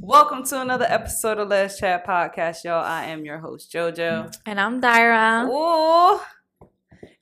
[0.00, 2.82] Welcome to another episode of Les Chat Podcast, y'all.
[2.82, 4.36] I am your host, JoJo.
[4.46, 5.46] And I'm Dayra.
[5.48, 6.26] Oh,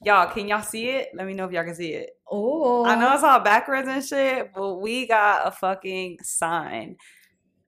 [0.03, 1.11] y'all, can y'all see it?
[1.13, 2.17] Let me know if y'all can see it.
[2.31, 2.87] Oh.
[2.87, 6.97] I know it's all backwards and shit, but we got a fucking sign.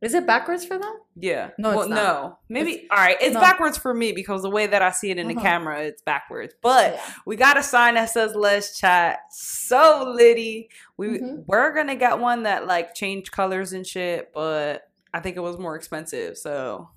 [0.03, 0.93] Is it backwards for them?
[1.15, 1.51] Yeah.
[1.59, 1.97] No, well, it's not.
[1.97, 2.39] no.
[2.49, 2.89] Maybe.
[2.91, 3.17] all right.
[3.21, 3.41] It's no.
[3.41, 5.43] backwards for me because the way that I see it in the Uh-huh.
[5.45, 6.55] camera, it's backwards.
[6.61, 7.01] But Yeah.
[7.25, 10.69] we got a sign that says "Let's chat." So litty.
[10.97, 11.45] We Mhm.
[11.47, 14.83] we're gonna get one that like changed colors and shit, but
[15.15, 16.37] I think it was more expensive.
[16.37, 16.91] So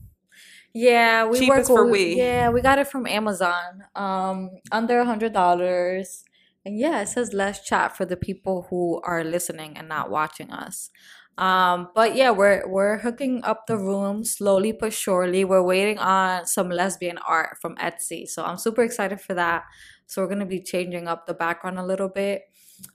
[0.73, 2.15] Yeah, we Cheapest work for we.
[2.17, 3.85] Yeah, we got it from Amazon.
[3.95, 6.25] Um, under a hundred dollars.
[6.65, 10.51] And yeah, it says Les Chat for the people who are listening and not watching
[10.51, 10.89] us.
[11.37, 15.43] Um, but yeah, we're we're hooking up the room slowly but surely.
[15.45, 18.27] We're waiting on some lesbian art from Etsy.
[18.27, 19.63] So I'm super excited for that.
[20.07, 22.43] So we're gonna be changing up the background a little bit.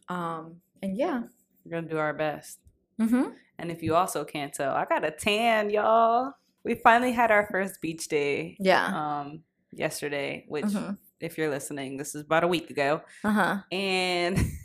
[0.08, 1.22] Um, and yeah.
[1.64, 2.58] we're gonna do our best.
[3.00, 3.30] Mm-hmm.
[3.58, 6.32] And if you also can't tell, I got a tan, y'all.
[6.64, 8.86] We finally had our first beach day Yeah.
[9.20, 9.42] um
[9.72, 10.96] yesterday, which Mhm.
[11.20, 13.02] if you're listening, this is about a week ago.
[13.24, 13.58] Uh-huh.
[13.70, 14.38] And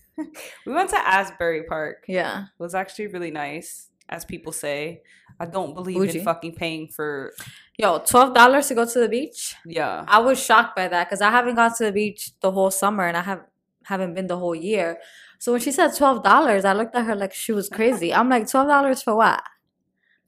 [0.65, 2.05] we went to Asbury Park.
[2.07, 2.43] Yeah.
[2.43, 5.01] It was actually really nice, as people say.
[5.39, 7.33] I don't believe in fucking paying for
[7.77, 9.55] Yo, twelve dollars to go to the beach.
[9.65, 10.05] yeah.
[10.07, 13.05] I was shocked by that because I haven't gone to the beach the whole summer
[13.05, 13.41] and I have
[13.83, 14.97] haven't been the whole year.
[15.39, 18.13] So when she said twelve dollars, I looked at her like she was crazy.
[18.13, 19.43] I'm like, twelve dollars for what?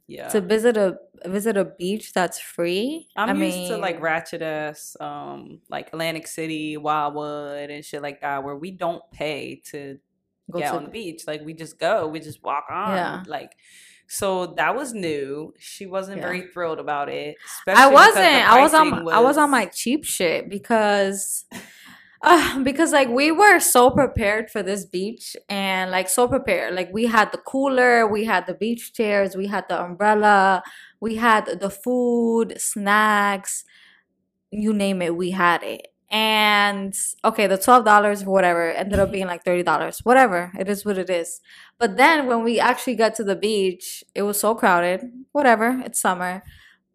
[0.07, 0.27] Yeah.
[0.29, 3.07] To visit a visit a beach that's free?
[3.15, 8.01] I'm I used to like mean, ratchet ass, um, like Atlantic City, Wildwood, and shit
[8.01, 9.97] like that, where we don't pay to
[10.51, 11.23] go get to on the beach.
[11.27, 12.95] Like we just go, we just walk on.
[12.95, 13.23] Yeah.
[13.27, 13.55] Like
[14.07, 15.53] so that was new.
[15.59, 16.23] She wasn't Yeah.
[16.23, 17.35] very thrilled about it.
[17.67, 18.25] I wasn't.
[18.25, 18.89] I was on.
[18.89, 21.45] pricing I was on my cheap shit because,
[22.21, 26.73] uh, because like we were so prepared for this beach and like so prepared.
[26.75, 30.63] Like we had the cooler, we had the beach chairs, we had the umbrella,
[30.99, 33.63] we had the food, snacks,
[34.51, 35.87] you name it, we had it.
[36.09, 39.99] And okay, the twelve dollars whatever ended up being like thirty dollars.
[40.05, 41.41] Whatever, it is what it is.
[41.79, 45.01] But then when we actually got to the beach, it was so crowded.
[45.33, 46.43] Whatever, it's summer.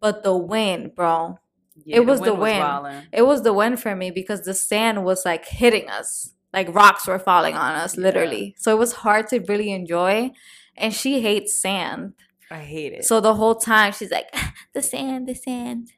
[0.00, 1.38] But the wind, bro.
[1.84, 2.62] Yeah, it was the wind.
[2.62, 3.02] wildin'.
[3.12, 6.34] It was the wind for me because the sand was like hitting us.
[6.52, 8.02] Like rocks were falling on us, Yeah.
[8.02, 8.54] literally.
[8.58, 10.32] So it was hard to really enjoy.
[10.76, 12.12] And she hates sand.
[12.50, 13.04] I hate it.
[13.04, 14.28] So the whole time she's like,
[14.74, 15.88] the sand, the sand.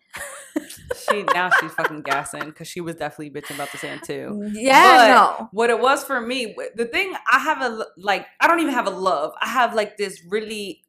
[1.10, 4.30] she now she's fucking gassing because she was definitely bitching about the sand too.
[4.32, 5.48] Mm, yeah, But- no.
[5.50, 8.86] What it was for me, the thing I have a like, I don't even have
[8.86, 9.32] a love.
[9.42, 10.84] I have like this really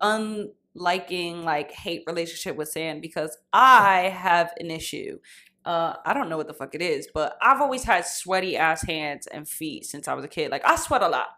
[0.00, 0.44] uh,
[0.76, 5.18] unliking, like hate relationship with sand because I have an issue.
[5.64, 8.82] Uh, I don't know what the fuck it is, but I've always had sweaty ass
[8.82, 10.50] hands and feet since I was a kid.
[10.50, 11.28] Like I sweat a lot.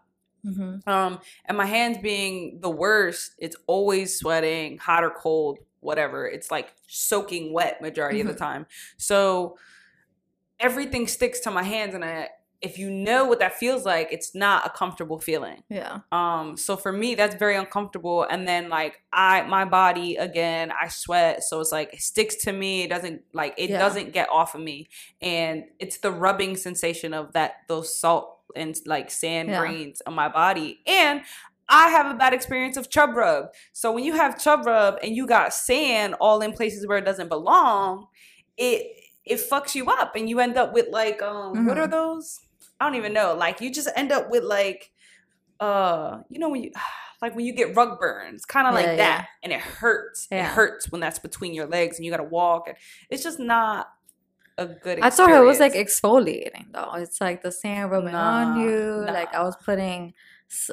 [0.45, 0.87] Mm-hmm.
[0.89, 6.27] Um, and my hands being the worst, it's always sweating, hot or cold, whatever.
[6.27, 8.37] It's like soaking wet majority of the Mhm.
[8.37, 8.65] time.
[8.97, 9.57] So
[10.59, 12.29] everything sticks to my hands, and I,
[12.61, 15.61] if you know what that feels like, it's not a comfortable feeling.
[15.69, 15.99] Yeah.
[16.11, 18.23] Um, so for me, that's very uncomfortable.
[18.23, 22.51] And then like I, my body again, I sweat, so it's like it sticks to
[22.53, 22.83] me.
[22.83, 23.77] It doesn't like it Yeah.
[23.77, 24.89] doesn't get off of me,
[25.21, 29.59] and it's the rubbing sensation of that those salt and like sand Yeah.
[29.59, 31.21] grains on my body, and
[31.69, 33.47] I have a bad experience of chub rub.
[33.73, 37.05] So when you have chub rub and you got sand all in places where it
[37.05, 38.07] doesn't belong,
[38.57, 41.81] it it fucks you up, and you end up with like um what Mhm.
[41.81, 42.39] are those?
[42.79, 43.33] I don't even know.
[43.35, 44.91] Like you just end up with like
[45.59, 46.71] uh you know when you
[47.21, 48.95] like when you get rug burns kind of Yeah, like yeah.
[48.97, 52.67] that and it hurts it hurts when that's between your legs and you gotta walk
[52.67, 52.77] and
[53.09, 53.87] it's just not
[54.59, 56.93] a good I thought it was like exfoliating though.
[56.95, 59.05] It's like the sand rubbing on Nah, you.
[59.05, 60.13] Like I was putting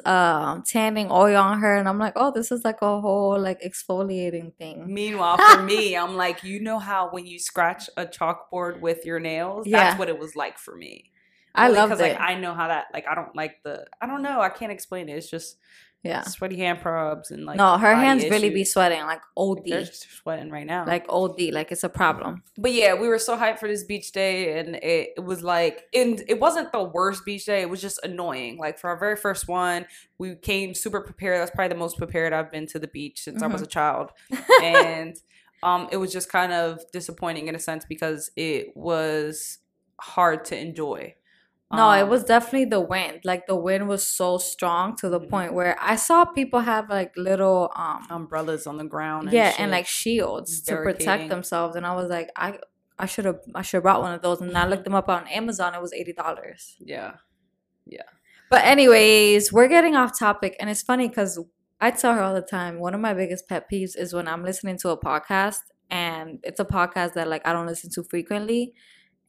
[0.05, 3.61] um tanning oil on her and I'm like, oh, this is like a whole like
[3.61, 4.91] exfoliating thing.
[4.93, 9.19] meanwhile for me i'm like you know how when you scratch a chalkboard with your
[9.19, 9.79] nails Yeah.
[9.83, 11.11] that's what it was like for me
[11.55, 12.03] I because it.
[12.03, 14.71] like i know how that like i don't like the i don't know i can't
[14.71, 15.57] explain it it's just
[16.05, 16.21] yeah.
[16.21, 19.57] sweaty hand probs and like no, her hands really be sweating like OD.
[19.57, 22.43] Like, they're just sweating right now Like OD, like it's a problem.
[22.57, 25.85] But yeah, we were so hyped for this beach day, and it, it was like,
[25.95, 27.61] and it wasn't the worst beach day.
[27.61, 28.57] It was just annoying.
[28.57, 29.87] Like for our very first one,
[30.19, 31.41] we came super prepared.
[31.41, 34.11] That's probably the most prepared I've been to the beach since I was a child,
[34.61, 35.17] and
[35.63, 39.57] um, it was just kind of disappointing in a sense because it was
[39.99, 41.15] hard to enjoy.
[41.73, 43.21] No, it Um, was definitely the wind.
[43.25, 45.29] Like the wind was so strong to the Mhm.
[45.29, 49.31] point where I saw people have like little um umbrellas on the ground.
[49.31, 49.59] yeah, shit.
[49.59, 51.75] and like shields to protect themselves.
[51.75, 52.59] And I was like, I
[52.99, 54.41] I should have I should have brought one of those.
[54.41, 55.73] And I looked them up on Amazon.
[55.73, 56.77] It was eighty dollars.
[56.79, 57.13] Yeah,
[57.85, 58.03] yeah,
[58.49, 61.39] But anyways, we're getting off topic, and it's funny because
[61.81, 62.79] I tell her all the time.
[62.79, 66.59] One of my biggest pet peeves is when I'm listening to a podcast, and it's
[66.59, 68.73] a podcast that like I don't listen to frequently,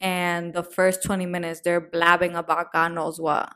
[0.01, 3.53] and the first twenty minutes they're blabbing about God knows what,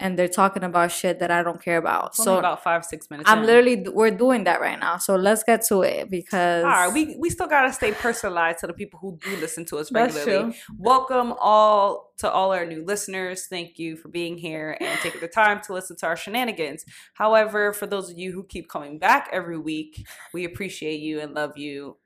[0.00, 2.08] and they're talking about shit that I don't care about.
[2.08, 3.30] It's so about five six minutes.
[3.30, 3.46] I'm in.
[3.46, 4.96] literally we're doing that right now.
[4.96, 8.66] So let's get to it because All right, we we still gotta stay personalized to
[8.66, 10.56] the people who do listen to us regularly.
[10.78, 13.46] Welcome all to all our new listeners.
[13.46, 16.84] Thank you for being here and taking the time to listen to our shenanigans.
[17.14, 21.34] However, for those of you who keep coming back every week, we appreciate you and
[21.34, 21.96] love you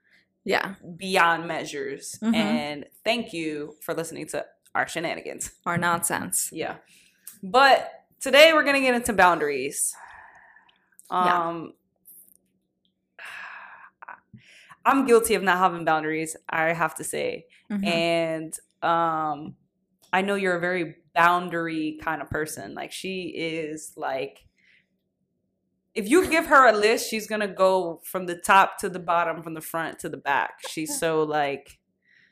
[0.45, 2.19] yeah, beyond measures.
[2.23, 2.35] Mhm.
[2.35, 4.45] And thank you for listening to
[4.75, 5.53] our shenanigans.
[5.67, 6.51] our nonsense.
[6.53, 6.77] Yeah.
[7.43, 9.95] But today we're gonna get into boundaries.
[11.11, 11.49] Yeah.
[11.49, 11.73] Um
[14.87, 17.47] I'm guilty of not having boundaries, I have to say.
[17.71, 17.87] Mhm.
[17.87, 19.57] And um
[20.13, 22.75] I know you're a very boundary kind of person.
[22.75, 24.45] Like she is like
[25.95, 29.43] if you give her a list, she's gonna go from the top to the bottom,
[29.43, 30.55] from the front to the back.
[30.69, 31.79] She's so like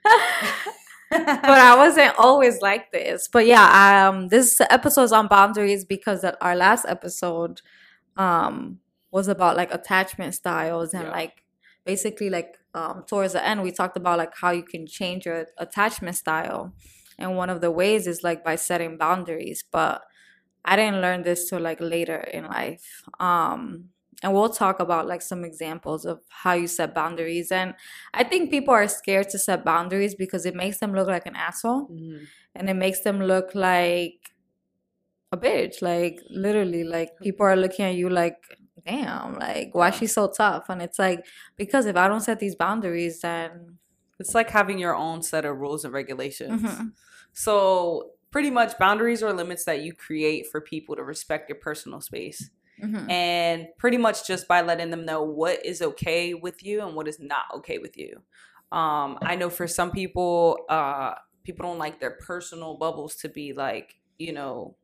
[1.11, 3.29] but I wasn't always like this.
[3.31, 7.61] But yeah, um, this episode's on boundaries because that our last episode,
[8.17, 8.79] um,
[9.11, 11.11] was about like attachment styles and Yeah.
[11.11, 11.43] like
[11.85, 15.47] basically like um towards the end we talked about like how you can change your
[15.59, 16.73] attachment style,
[17.19, 19.65] and one of the ways is like by setting boundaries.
[19.71, 20.03] But
[20.65, 23.03] I didn't learn this till like later in life.
[23.21, 23.89] Um,
[24.23, 27.75] and we'll talk about like some examples of how you set boundaries and
[28.15, 31.35] I think people are scared to set boundaries because it makes them look like an
[31.35, 32.27] asshole Mhm.
[32.55, 34.21] and it makes them look like
[35.33, 35.83] a bitch.
[35.83, 38.37] Like literally, like people are looking at you like,
[38.87, 39.93] damn, like why Yeah.
[39.99, 40.67] she so tough?
[40.69, 41.25] And it's like
[41.57, 43.79] because if I don't set these boundaries, then
[44.21, 46.63] it's like having your own set of rules and regulations.
[46.63, 46.93] Mhm.
[47.33, 52.01] So pretty much boundaries or limits that you create for people to respect your personal
[52.01, 52.51] space.
[52.83, 53.09] Mhm.
[53.09, 57.07] And pretty much just by letting them know what is okay with you and what
[57.07, 58.23] is not okay with you.
[58.73, 61.15] Um, I know for some people, uh,
[61.45, 64.77] people don't like their personal bubbles to be like, you know,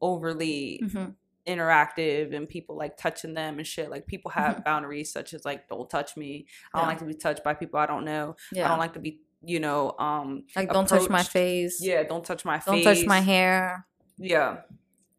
[0.00, 1.14] overly Mhm.
[1.46, 3.90] interactive and people like touching them and shit.
[3.90, 6.46] Like people have boundaries such as like don't touch me.
[6.72, 6.88] I don't Yeah.
[6.90, 8.36] like to be touched by people I don't know.
[8.52, 8.66] Yeah.
[8.66, 11.78] I don't like to be, you know, um like don't touch my face.
[11.80, 12.98] Yeah, don't touch my don't face.
[13.00, 13.86] touch my hair.
[14.18, 14.58] Yeah.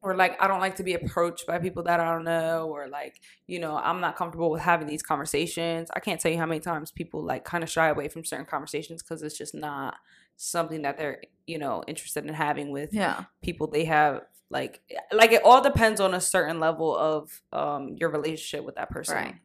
[0.02, 2.88] Or like I don't like to be approached by people that I don't know or
[2.90, 5.90] like, you know, I'm not comfortable with having these conversations.
[5.94, 8.46] I can't tell you how many times people like kind of shy away from certain
[8.46, 9.96] conversations cuz it's just not
[10.36, 14.82] something that they're, you know, interested in having with Yeah, people they have like
[15.12, 19.16] like it all depends on a certain level of um your relationship with that person.
[19.16, 19.36] Right.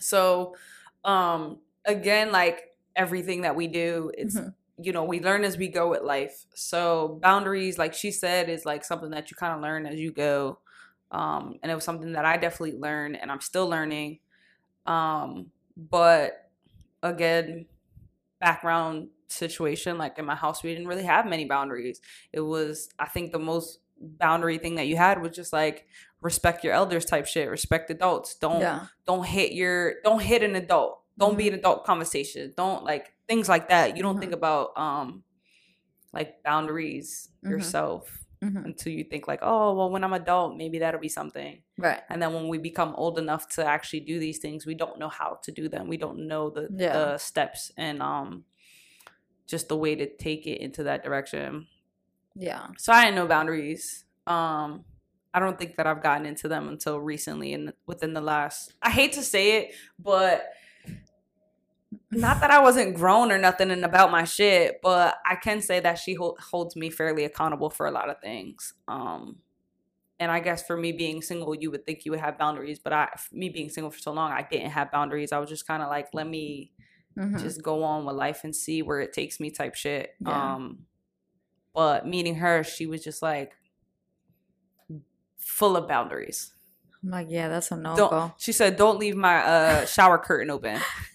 [0.00, 0.54] So
[1.04, 4.54] um again like everything that we do it's Mhm.
[4.78, 6.46] you know we learn as we go with life.
[6.54, 10.10] So boundaries like she said is like something that you kind of learn as you
[10.12, 10.58] go.
[11.10, 14.18] Um and it was something that I definitely learned and I'm still learning.
[14.86, 16.50] Um but
[17.02, 17.66] again
[18.40, 22.00] background situation like in my house we didn't really have many boundaries
[22.32, 25.86] it was i think the most boundary thing that you had was just like
[26.20, 30.54] respect your elders type shit respect adults don't yeah, don't hit your don't hit an
[30.54, 32.52] adult don't be an adult conversation.
[32.56, 33.96] Don't like things like that.
[33.96, 35.22] You don't think about um
[36.12, 37.50] like boundaries Mhm.
[37.50, 38.64] yourself Mhm.
[38.66, 41.62] until you think like oh well when i'm adult maybe that'll be something.
[41.78, 42.00] Right.
[42.10, 45.08] and then when we become old enough to actually do these things we don't know
[45.08, 45.88] how to do them.
[45.88, 46.92] We don't know the, Yeah.
[46.92, 48.44] the steps and um
[49.46, 51.66] just the way to take it into that direction.
[52.34, 54.04] Yeah, so i had no boundaries.
[54.26, 54.84] Um
[55.34, 58.88] i don't think that i've gotten into them until recently and within the last i
[58.90, 60.46] hate to say it but
[62.10, 65.80] not that i wasn't grown or nothing and about my shit but i can say
[65.80, 69.38] that she hol- holds me fairly accountable for a lot of things um
[70.18, 72.92] and I guess for me being single, you would think you would have boundaries, but
[72.94, 75.30] I, me being single for so long, I didn't have boundaries.
[75.30, 76.72] I was just kind of like, let me
[77.18, 77.38] Mhm.
[77.40, 80.14] just go on with life and see where it takes me, type shit.
[80.20, 80.54] Yeah.
[80.54, 80.86] Um,
[81.74, 83.54] but meeting her, she was just like
[85.38, 86.55] full of boundaries.
[87.06, 88.34] I'm like, yeah, that's a no go.
[88.36, 90.80] She said, "Don't leave my uh, shower curtain open."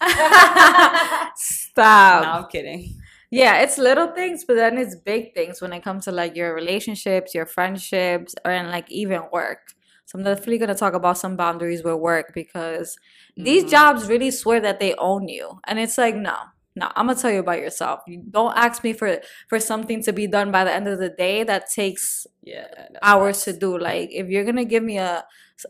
[1.36, 2.24] Stop.
[2.24, 2.98] no, I'm kidding.
[3.30, 6.54] Yeah, it's little things, but then it's big things when it comes to like your
[6.54, 9.74] relationships, your friendships, or and like even work.
[10.06, 12.96] So I'm definitely gonna talk about some boundaries with work because
[13.36, 13.70] these Mhm.
[13.70, 16.36] jobs really swear that they own you, and it's like no,
[16.74, 16.90] no.
[16.96, 18.00] I'm gonna tell you about yourself.
[18.06, 21.10] You don't ask me for for something to be done by the end of the
[21.10, 22.66] day that takes Yeah,
[23.02, 23.78] hours to do.
[23.78, 25.24] Like if you're gonna give me a,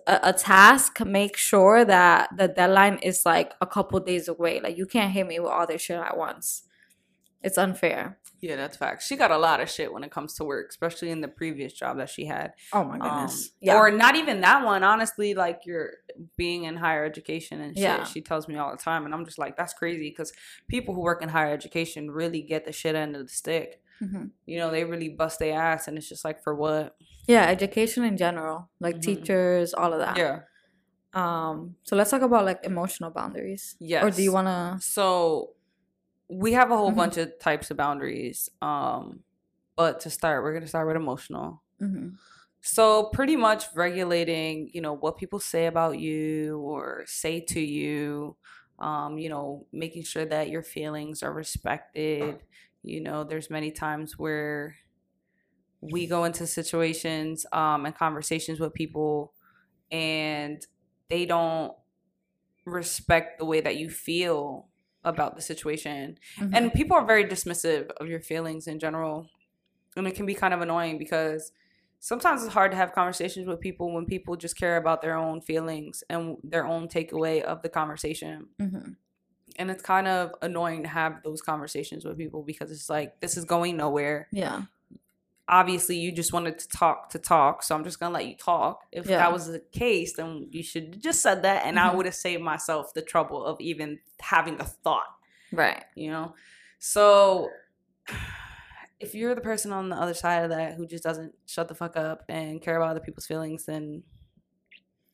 [0.06, 4.60] a a task, make sure that the deadline is like a couple days away.
[4.60, 6.62] Like you can't hit me with all this shit at once.
[7.42, 8.18] It's unfair.
[8.42, 9.04] Yeah, that's fact.
[9.04, 11.72] She got a lot of shit when it comes to work, especially in the previous
[11.72, 12.52] job that she had.
[12.72, 13.52] Oh my Um, goodness.
[13.60, 13.76] yeah.
[13.78, 14.82] Or not even that one.
[14.82, 15.92] Honestly, like you're
[16.36, 17.84] being in higher education and shit.
[17.84, 18.02] Yeah.
[18.04, 20.32] She tells me all the time, and I'm just like, that's crazy because
[20.66, 23.80] people who work in higher education really get the shit end of the stick.
[24.02, 24.30] Mhm.
[24.46, 26.96] You know, they really bust their ass, and it's just like, for what?
[27.28, 29.02] Yeah, education in general, like Mhm.
[29.02, 30.16] teachers, all of that.
[30.18, 30.40] Yeah.
[31.14, 31.76] Um.
[31.84, 33.76] So let's talk about like emotional boundaries.
[33.78, 34.02] Yes.
[34.02, 34.78] Or do you want to?
[34.84, 35.50] So
[36.32, 36.96] we have a whole Mhm.
[36.96, 38.48] bunch of types of boundaries.
[38.62, 39.24] Um,
[39.76, 41.62] but to start, we're gonna start with emotional.
[41.80, 42.18] hmm
[42.60, 48.36] So pretty much regulating, you know, what people say about you or say to you.
[48.78, 52.42] Um, you know, making sure that your feelings are respected.
[52.82, 54.76] You know, there's many times where
[55.80, 59.34] we go into situations um and conversations with people
[59.92, 60.66] and
[61.08, 61.74] they don't
[62.66, 64.70] respect the way that you feel
[65.04, 66.54] about the situation Mm-hmm.
[66.54, 69.28] and people are very dismissive of your feelings in general
[69.96, 71.52] and it can be kind of annoying because
[72.00, 75.40] sometimes it's hard to have conversations with people when people just care about their own
[75.40, 78.92] feelings and their own takeaway of the conversation hmm
[79.56, 83.36] and it's kind of annoying to have those conversations with people because it's like this
[83.36, 84.62] is going nowhere Yeah.
[85.48, 88.82] Obviously you just wanted to talk to talk so i'm just gonna let you talk
[88.92, 89.18] if Yeah.
[89.18, 91.96] that was the case then you should just said that and i Mhm.
[91.96, 95.06] would have saved myself the trouble of even having a thought
[95.52, 95.84] Right.
[95.96, 96.34] you know
[96.78, 97.48] so
[99.00, 101.74] if you're the person on the other side of that who just doesn't shut the
[101.74, 104.04] fuck up and care about other people's feelings then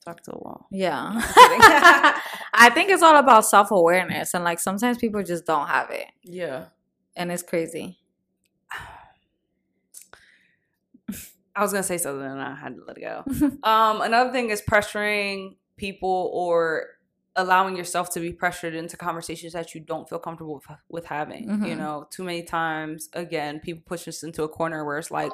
[0.05, 1.11] talk to a wall Yeah.
[2.53, 6.07] I think it's all about self awareness, and like sometimes people just don't have it,
[6.23, 6.65] yeah
[7.15, 7.97] and it's crazy.
[11.59, 13.17] I was gonna say something and i had to let it go
[13.73, 16.85] Um, another thing is pressuring people or
[17.35, 21.43] allowing yourself to be pressured into conversations that you don't feel comfortable with, with having.
[21.43, 21.77] You Mhm.
[21.77, 25.31] know, too many times, again, people push us into a corner where it's like,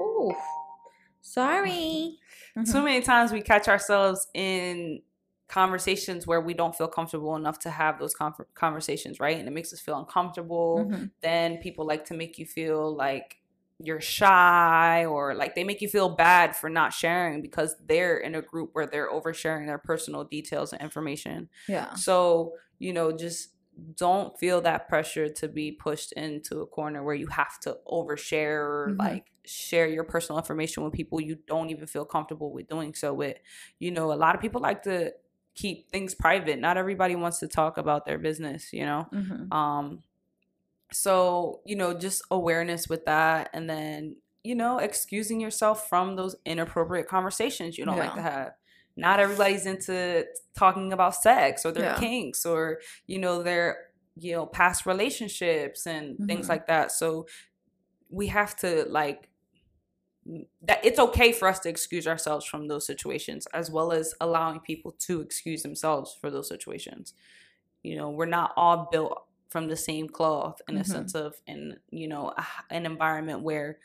[0.00, 0.32] oh,
[1.20, 2.18] Sorry.
[2.72, 5.02] too many times we catch ourselves in
[5.48, 9.38] conversations where we don't feel comfortable enough to have those con- conversations, right?
[9.38, 10.86] And it makes us feel uncomfortable.
[10.90, 11.10] Mhm.
[11.20, 13.36] Then people like to make you feel like
[13.78, 18.34] you're shy or like they make you feel bad for not sharing because they're in
[18.34, 21.48] a group where they're oversharing their personal details and information.
[21.68, 21.98] Yeah.
[21.98, 23.50] So, you know, just
[23.94, 28.60] don't feel that pressure to be pushed into a corner where you have to overshare
[28.60, 28.96] or Mhm.
[28.98, 33.12] like share your personal information with people you don't even feel comfortable with doing so
[33.12, 33.36] with.
[33.78, 35.12] You know, a lot of people like to
[35.54, 36.58] keep things private.
[36.58, 39.06] Not everybody wants to talk about their business, you know?
[39.12, 40.02] hmm Um
[40.92, 46.36] so, you know, just awareness with that and then, you know, excusing yourself from those
[46.44, 48.52] inappropriate conversations you don't like to have.
[48.96, 50.26] Not everybody's into
[50.56, 51.98] talking about sex or their Yeah.
[51.98, 56.50] kinks or, you know, their, you know, past relationships and things Mhm.
[56.50, 56.92] like that.
[56.92, 57.26] So
[58.08, 59.30] we have to like
[60.62, 64.58] that it's okay for us to excuse ourselves from those situations as well as allowing
[64.60, 67.14] people to excuse themselves for those situations
[67.84, 69.25] you know we're not all built
[69.56, 70.86] from the same cloth in a Mhm.
[70.94, 72.46] sense of in you know a-
[72.76, 73.78] an environment where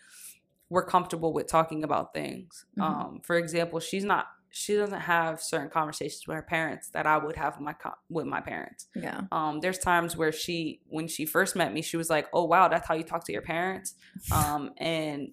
[0.69, 2.83] we're comfortable with talking about things Mhm.
[2.83, 7.17] um for example she's not she doesn't have certain conversations with her parents that i
[7.17, 9.21] would have with my co- with my parents Yeah.
[9.31, 12.67] um, there's times where she, when she first met me, she was like, "Oh wow,
[12.67, 13.95] that's how you talk to your parents,"
[14.39, 15.31] um, and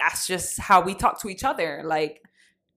[0.00, 1.70] that's just how we talk to each other.
[1.84, 2.14] Like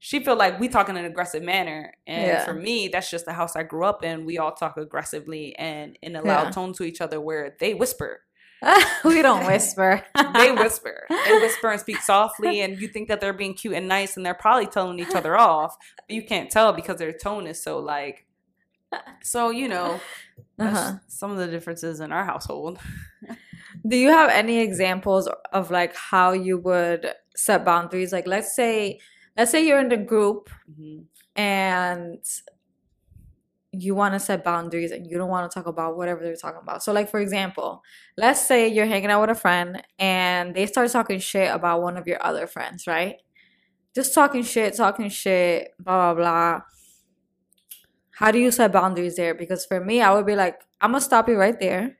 [0.03, 2.43] she feel like we talk in an aggressive manner, and Yeah.
[2.43, 4.25] for me, that's just the house I grew up in.
[4.25, 6.51] We all talk aggressively and in a loud Yeah.
[6.51, 8.22] tone to each other, where they whisper.
[9.05, 10.03] we don't whisper.
[10.34, 11.05] They whisper.
[11.25, 14.25] they whisper and speak softly, and you think that they're being cute and nice, and
[14.25, 15.77] they're probably telling each other off,
[16.08, 18.25] but you can't tell because their tone is so like.
[19.22, 20.00] So you know,
[20.58, 20.98] that's Uh-huh.
[21.08, 22.79] some of the differences in our household.
[23.88, 28.12] Do you have any examples of like how you would set boundaries?
[28.12, 29.00] Like let's say
[29.38, 31.05] let's say you're in the group Mhm.
[31.35, 32.23] and
[33.73, 36.59] you want to set boundaries and you don't want to talk about whatever they're talking
[36.61, 36.83] about.
[36.83, 37.81] So like for example,
[38.17, 41.95] let's say you're hanging out with a friend and they start talking shit about one
[41.95, 43.15] of your other friends, right?
[43.95, 46.61] Just talking shit, talking shit, blah blah blah.
[48.11, 49.33] How do you set boundaries there?
[49.33, 51.97] Because for me, I would be like, I'm gonna stop you right there.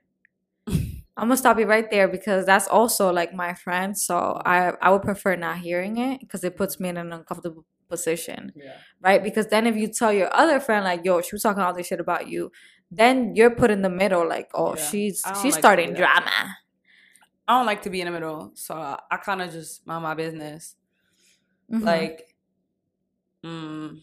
[1.16, 3.96] I'm gonna stop you right there because that's also like my friend.
[3.98, 7.64] So I I would prefer not hearing it because it puts me in an uncomfortable
[7.90, 8.72] position, Yeah.
[9.02, 9.22] right?
[9.22, 11.86] Because then if you tell your other friend like, "Yo, she was talking all this
[11.88, 12.50] shit about you,"
[12.90, 14.82] then you're put in the middle, like, "Oh, Yeah.
[14.88, 16.56] she's she's like starting drama."
[17.48, 20.14] I don't like to be in the middle, so I kind of just mind my
[20.14, 20.76] business.
[21.70, 21.82] Mhm.
[21.82, 22.34] Like,
[23.42, 24.00] mm,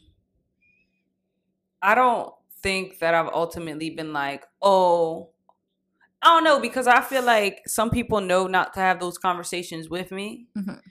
[1.82, 5.32] I don't think that I've ultimately been like, oh,
[6.22, 9.90] I don't know because I feel like some people know not to have those conversations
[9.90, 10.82] with me, Mhm.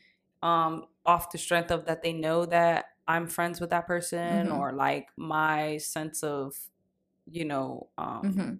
[0.43, 4.59] um, off the strength of that they know that I'm friends with that person Mhm.
[4.59, 6.55] or like my sense of,
[7.31, 8.59] you know, um, Mhm.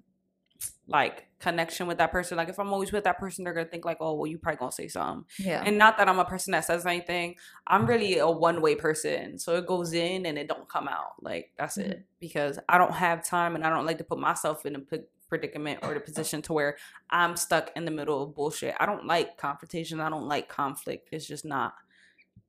[0.87, 2.37] like connection with that person.
[2.37, 4.57] Like if I'm always with that person, they're gonna think like, oh, well, you probably
[4.59, 5.27] gonna say something.
[5.39, 5.63] Yeah.
[5.65, 7.37] And not that I'm a person that says anything.
[7.67, 9.39] I'm really a one way person.
[9.39, 11.23] So it goes in and it don't come out.
[11.23, 12.05] Like that's it.
[12.21, 14.81] Because I don't have time and I don't like to put myself in a
[15.29, 16.77] predicament or the position to where
[17.11, 18.75] I'm stuck in the middle of bullshit.
[18.81, 20.01] I don't like confrontation.
[20.01, 21.09] I don't like conflict.
[21.13, 21.75] It's just not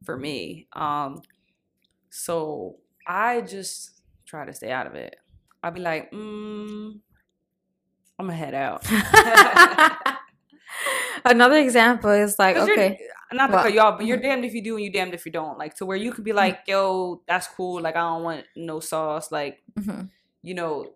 [0.05, 0.67] for me.
[0.73, 1.21] Um
[2.09, 5.15] so I just try to stay out of it.
[5.63, 6.99] I'll be like, mm,
[8.17, 8.85] I'm gonna head out.
[11.25, 12.99] Another example is like, okay,
[13.33, 14.23] not to Well, cut you off, but you're mhm.
[14.23, 15.57] damned if you do and you're damned if you don't.
[15.57, 17.81] Like to where you could be like, yo, that's cool.
[17.81, 19.31] Like I don't want no sauce.
[19.31, 20.09] Like mhm,
[20.41, 20.93] you know,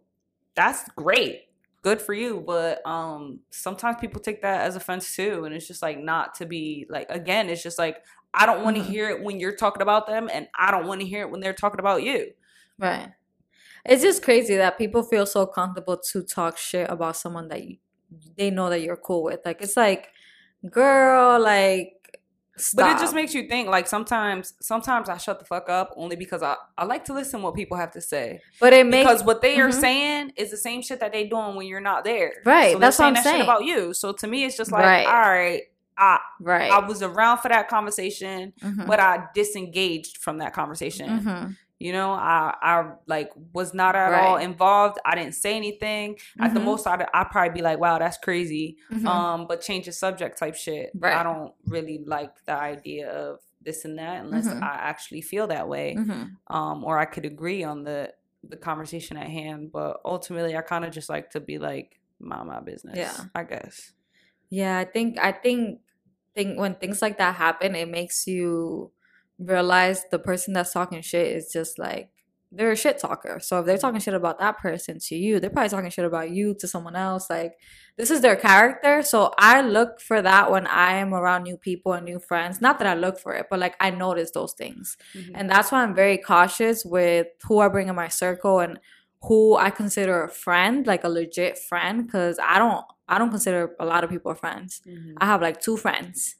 [0.55, 1.43] that's great.
[1.83, 2.41] Good for you.
[2.41, 5.45] But um sometimes people take that as offense too.
[5.45, 8.77] And it's just like not to be like again, it's just like I don't want
[8.77, 8.83] to Mhm.
[8.83, 11.41] hear it when you're talking about them and I don't want to hear it when
[11.41, 12.31] they're talking about you.
[12.79, 13.13] right.
[13.85, 17.77] It's just crazy that people feel so comfortable to talk shit about someone that you,
[18.37, 19.41] they know that you're cool with.
[19.45, 20.09] Like it's like,
[20.69, 22.02] girl, like.
[22.55, 22.85] Stop.
[22.85, 26.15] But it just makes you think like sometimes sometimes I shut the fuck up only
[26.15, 28.41] because I, I like to listen what people have to say.
[28.59, 29.81] But it makes because what they are Mhm.
[29.81, 32.33] saying is the same shit that they doing when you're not there.
[32.45, 33.41] Right, So that's what I'm that shit saying.
[33.41, 33.93] about you.
[33.95, 35.07] So to me, it's just like, Right.
[35.07, 35.63] all right,
[35.97, 36.71] I right.
[36.71, 41.19] I was around for that conversation, Mhm, but I disengaged from that conversation.
[41.19, 44.99] mhm, You know, I I like was not at all involved.
[45.05, 46.17] I didn't say anything.
[46.39, 46.65] At the Mhm.
[46.69, 48.77] most, I'd, I'd probably be like, wow, that's crazy.
[48.89, 49.05] mhm.
[49.05, 50.91] Um, but change the subject type shit.
[50.95, 51.13] Right.
[51.19, 54.63] I don't really like the idea of this and that unless Mhm.
[54.63, 56.37] I actually feel that way Mhm.
[56.47, 58.13] um, or I could agree on the
[58.49, 59.71] the conversation at hand.
[59.73, 62.95] But ultimately, I kind of just like to be like, mind my business.
[62.97, 63.17] Yeah.
[63.35, 63.91] I guess.
[64.49, 65.81] Yeah, I think I think
[66.35, 68.91] think when things like that happen, it makes you
[69.39, 72.09] realize the person that's talking shit is just like
[72.55, 73.39] they're a shit talker.
[73.41, 76.29] So if they're talking shit about that person to you, they're probably talking shit about
[76.29, 77.27] you to someone else.
[77.27, 77.53] Like
[77.97, 79.01] this is their character.
[79.01, 82.61] So I look for that when I am around new people and new friends.
[82.61, 84.97] Not that I look for it, but like I notice those things.
[85.33, 88.79] And that's why I'm very cautious with who I bring in my circle and
[89.23, 93.75] who I consider a friend, like a legit friend, because I don't I don't consider
[93.79, 94.79] a lot of people friends.
[94.87, 95.13] Mhm.
[95.17, 96.35] I have like two friends.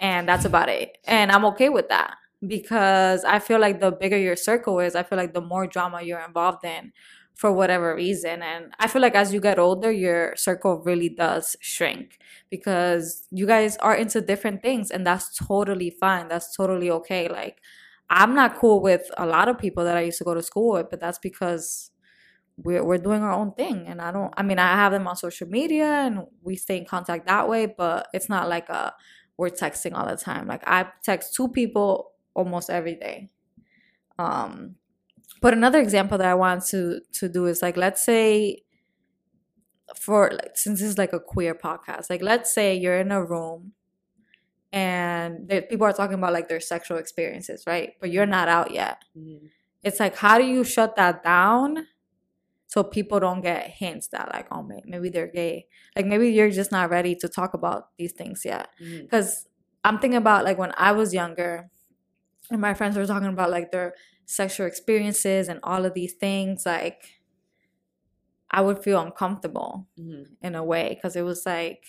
[0.00, 0.98] And that's about it.
[1.06, 2.14] And I'm okay with that
[2.46, 6.02] because I feel like the bigger your circle is, I feel like the more drama
[6.02, 6.92] you're involved in
[7.34, 8.42] for whatever reason.
[8.42, 12.18] And I feel like as you get older, your circle really does shrink
[12.50, 16.28] because you guys are into different things and that's totally fine.
[16.28, 17.28] That's totally okay.
[17.28, 17.60] Like,
[18.10, 20.72] I'm not cool with a lot of people that I used to go to school
[20.74, 21.90] with, but that's because
[22.56, 23.86] we're, we're doing our own thing.
[23.86, 26.86] And I don't, I mean, I have them on social media and we stay in
[26.86, 28.94] contact that way, but it's not like a,
[29.38, 30.46] we're texting all the time.
[30.46, 33.30] Like, I text two people almost every day.
[34.18, 34.74] Um,
[35.40, 38.64] but another example that I want to to do is like, let's say,
[39.96, 43.24] for like, since this is like a queer podcast, like let's say you're in a
[43.24, 43.72] room
[44.72, 47.92] and people are talking about like their sexual experiences, right?
[48.00, 49.02] But you're not out yet.
[49.16, 49.50] Mhm.
[49.82, 51.86] It's like, how do you shut that down
[52.68, 55.66] so people don't get hints that like, oh, maybe they're gay?
[55.96, 58.70] Like maybe you're just not ready to talk about these things yet
[59.10, 59.48] because
[59.84, 61.70] I'm thinking about like when I was younger
[62.50, 63.94] and my friends were talking about like their
[64.26, 67.04] sexual experiences and all of these things, like
[68.50, 70.36] I would feel uncomfortable Mhm.
[70.42, 71.84] in a way because it was like,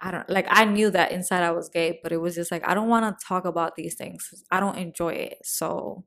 [0.00, 2.66] I don't like, I knew that inside I was gay, but it was just like,
[2.66, 4.44] I don't want to talk about these things.
[4.50, 5.38] I don't enjoy it.
[5.44, 6.04] So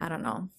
[0.00, 0.50] I don't know.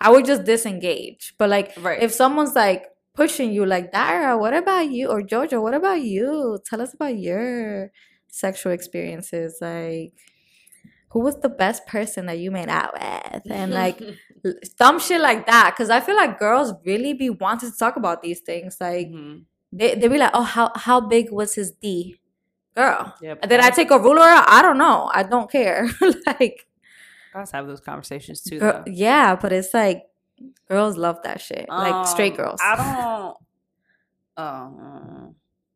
[0.00, 1.34] I would just disengage.
[1.38, 2.02] But like, Right.
[2.02, 5.08] if someone's like pushing you, like Dayra, what about you?
[5.08, 6.58] Or Jojo, what about you?
[6.64, 7.90] Tell us about your
[8.28, 9.58] sexual experiences.
[9.60, 10.12] Like,
[11.10, 13.42] who was the best person that you made out with?
[13.50, 14.00] And like,
[14.78, 15.74] dumb shit like that.
[15.76, 18.76] Cause I feel like girls really be wanting to talk about these things.
[18.80, 19.44] Like, Mhm.
[19.72, 22.16] they, they be like, oh, how, how big was his D?
[22.76, 23.14] Girl.
[23.22, 24.20] Yeah, but Did I take a ruler?
[24.20, 25.10] I don't know.
[25.14, 25.88] I don't care.
[26.26, 26.65] like,
[27.36, 28.58] Guys have those conversations too.
[28.60, 30.04] girl, yeah, but it's like,
[30.68, 31.66] girls love that shit.
[31.68, 32.60] like, straight Um, girls.
[32.64, 33.36] I don't.
[34.42, 35.28] Uh,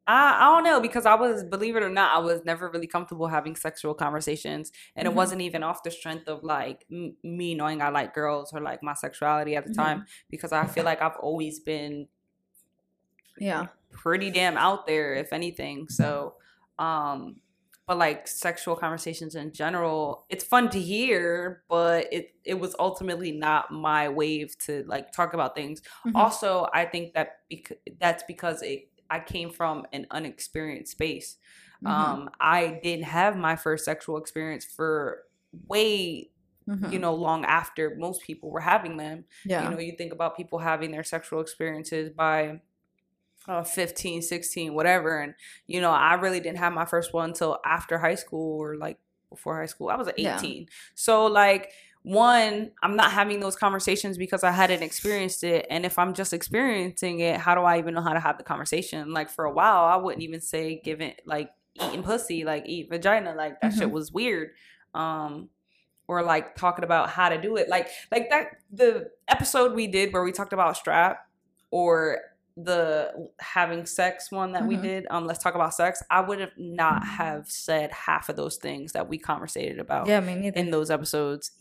[0.07, 2.87] I I don't know because I was, believe it or not, I was never really
[2.87, 5.11] comfortable having sexual conversations, and Mhm.
[5.13, 8.61] it wasn't even off the strength of like m- me knowing I like girls or
[8.61, 9.77] like my sexuality at the Mhm.
[9.77, 12.09] time because I feel like I've always been
[13.39, 13.67] yeah.
[13.93, 15.89] pretty damn out there, if anything.
[15.89, 16.35] So,
[16.79, 17.37] um,
[17.91, 23.33] but like sexual conversations in general, it's fun to hear, but it it was ultimately
[23.33, 25.83] not my wave to like talk about things.
[26.07, 26.13] Mhm.
[26.15, 31.37] Also, I think that bec- that's because it I came from an unexperienced space.
[31.85, 31.91] Mhm.
[31.91, 35.25] Um, I didn't have my first sexual experience for
[35.67, 36.31] way
[36.69, 36.93] Mhm.
[36.93, 39.65] you know long after most people were having them yeah.
[39.65, 42.61] you know you think about people having their sexual experiences by
[43.51, 45.35] uh, 15 16 whatever and
[45.67, 48.99] you know i really didn't have my first one until after high school or like
[49.29, 50.65] before high school i was 18 Yeah.
[50.95, 55.99] so like one i'm not having those conversations because i hadn't experienced it and if
[55.99, 59.29] i'm just experiencing it how do i even know how to have the conversation like
[59.31, 61.51] for a while i wouldn't even say giving like
[61.83, 63.93] eating pussy like eat vagina like that shit Mhm.
[63.93, 64.51] was weird
[64.95, 65.49] um
[66.09, 70.13] or like talking about how to do it like like that the episode we did
[70.13, 71.27] where we talked about strap
[71.71, 72.19] or
[72.57, 74.83] the having sex one that we Mhm.
[74.83, 78.57] did um let's talk about sex i would have not have said half of those
[78.57, 80.59] things that we conversated about yeah, me neither.
[80.59, 81.53] in those episodes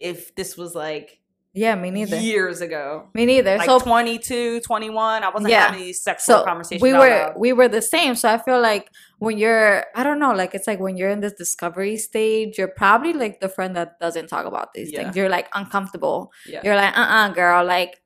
[0.00, 1.18] if this was like
[1.54, 2.16] yeah, me neither.
[2.20, 3.56] years ago Me neither.
[3.56, 5.66] like so 22 21 i wasn't Yeah.
[5.66, 8.88] having these sexual so conversations we were we were the same so i feel like
[9.18, 12.68] when you're i don't know like it's like when you're in this discovery stage you're
[12.68, 15.02] probably like the friend that doesn't talk about these Yeah.
[15.04, 18.00] things you're like uncomfortable yeah you're like uh-uh girl like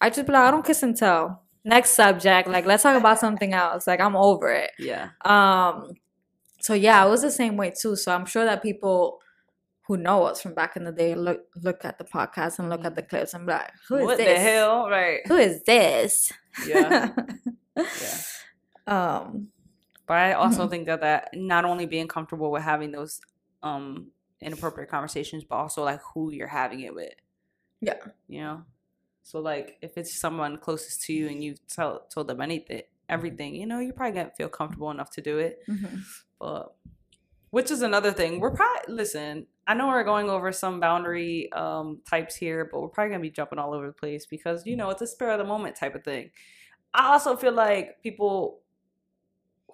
[0.00, 3.18] i just be like i don't kiss and tell next subject like let's talk about
[3.18, 3.86] something else.
[3.86, 4.70] Like i'm over it.
[4.78, 5.10] Yeah.
[5.24, 5.90] Um
[6.60, 7.96] so yeah i was the same way too.
[7.96, 9.20] So i'm sure that people
[9.86, 12.84] who know us from back in the day look look at the podcast and look
[12.84, 14.26] at the clips and be like who is what this?
[14.26, 14.88] the hell?
[14.88, 15.20] Right.
[15.28, 16.32] Who is this?
[16.66, 17.10] Yeah.
[17.76, 17.84] Yeah
[18.86, 19.48] um
[20.06, 20.70] But I also Mhm.
[20.70, 23.20] think that that not only being comfortable with having those
[23.62, 27.14] um inappropriate conversations, but also like who you're having it with.
[27.80, 27.94] Yeah.
[28.28, 28.62] You know?
[29.26, 33.56] So like if it's someone closest to you and you tell told them anything everything,
[33.56, 35.62] you know, you're probably gonna feel comfortable enough to do it.
[35.68, 36.00] mhm.
[36.38, 36.74] But
[37.50, 38.38] which is another thing.
[38.38, 42.88] We're probably listen, I know we're going over some boundary um types here, but we're
[42.88, 45.38] probably gonna be jumping all over the place because you know it's a spur of
[45.38, 46.30] the moment type of thing.
[46.94, 48.60] I also feel like people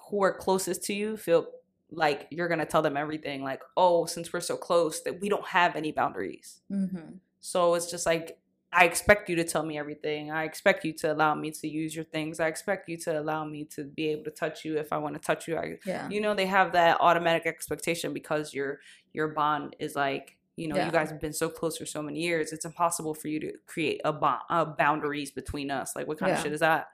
[0.09, 1.47] who are closest to you feel
[1.91, 5.47] like you're gonna tell them everything, like, oh, since we're so close, that we don't
[5.47, 6.62] have any boundaries.
[6.71, 7.19] Mhm.
[7.41, 8.38] So it's just like
[8.75, 10.31] I expect you to tell me everything.
[10.31, 12.41] I expect you to allow me to use your things.
[12.41, 15.15] I expect you to allow me to be able to touch you if I want
[15.15, 15.57] to touch you.
[15.59, 18.81] I, yeah you know, they have that automatic expectation because your
[19.13, 20.87] your bond is like, you know, Yeah.
[20.87, 22.51] you guys have been so close for so many years.
[22.53, 25.95] It's impossible for you to create a bond, uh, boundaries between us.
[25.95, 26.89] Like, what kind of shit is that?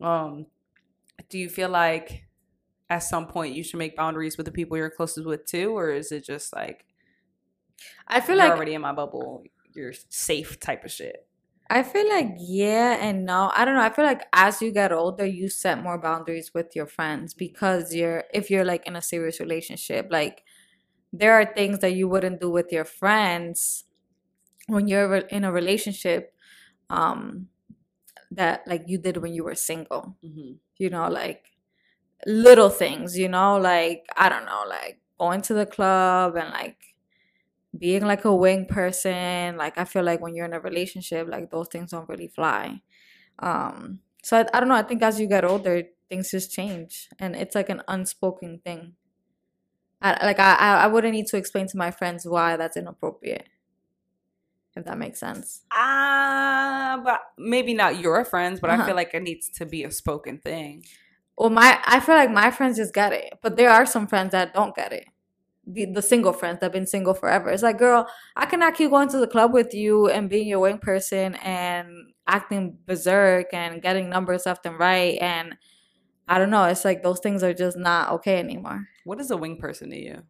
[0.00, 0.46] Um,
[1.28, 2.28] do you feel like
[2.90, 5.90] at some point you should make boundaries with the people you're closest with too, or
[5.90, 6.84] is it just like
[8.08, 9.42] i feel you're like already in my bubble,
[9.78, 11.26] you're safe type of shit?
[11.70, 13.52] I feel like yeah and no.
[13.54, 13.82] I don't know.
[13.82, 17.94] I feel like as you get older, you set more boundaries with your friends because
[17.94, 20.42] you're if you're like in a serious relationship, like
[21.12, 23.84] there are things that you wouldn't do with your friends
[24.66, 26.34] when you're in a relationship
[26.90, 27.48] um
[28.30, 30.16] that like you did when you were single.
[30.24, 30.52] Mm-hmm.
[30.78, 31.44] You know, like
[32.26, 36.87] little things, you know, like I don't know, like going to the club and like
[37.78, 41.50] being like a wing person like i feel like when you're in a relationship like
[41.50, 42.80] those things don't really fly
[43.40, 47.08] um so i, I don't know i think as you get older things just change
[47.18, 48.94] and it's like an unspoken thing
[50.00, 53.48] I, like I, I I wouldn't need to explain to my friends why that's inappropriate
[54.76, 58.86] if that makes sense Ah, but maybe not your friends, but I Uh-huh.
[58.86, 60.84] feel like it needs to be a spoken thing.
[61.36, 64.32] well my i feel like my friends just get it but there are some friends
[64.32, 65.06] that don't get it
[65.70, 67.50] the, the single friends that have been single forever.
[67.50, 70.60] It's like girl i cannot keep going to the club with you and being your
[70.60, 71.88] wing person and
[72.26, 75.56] acting berserk and getting numbers left and right and
[76.28, 76.64] i don't know.
[76.64, 78.86] It's like those things are just not okay anymore.
[79.04, 80.22] What is a wing person to you?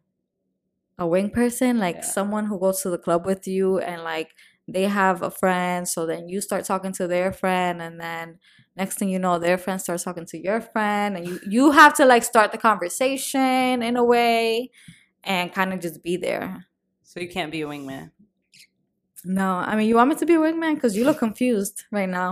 [0.97, 1.77] a wing person?
[1.79, 2.01] Like Yeah.
[2.01, 4.31] someone who goes to the club with you and like
[4.67, 8.37] they have a friend so then you start talking to their friend and then
[8.77, 11.93] next thing you know their friend starts talking to your friend and you you have
[11.95, 14.69] to like start the conversation in a way
[15.23, 16.65] and kind of just be there
[17.03, 18.11] So you can't be a wingman.
[19.25, 22.09] no i mean you want me to be a wingman because you look confused right
[22.09, 22.31] now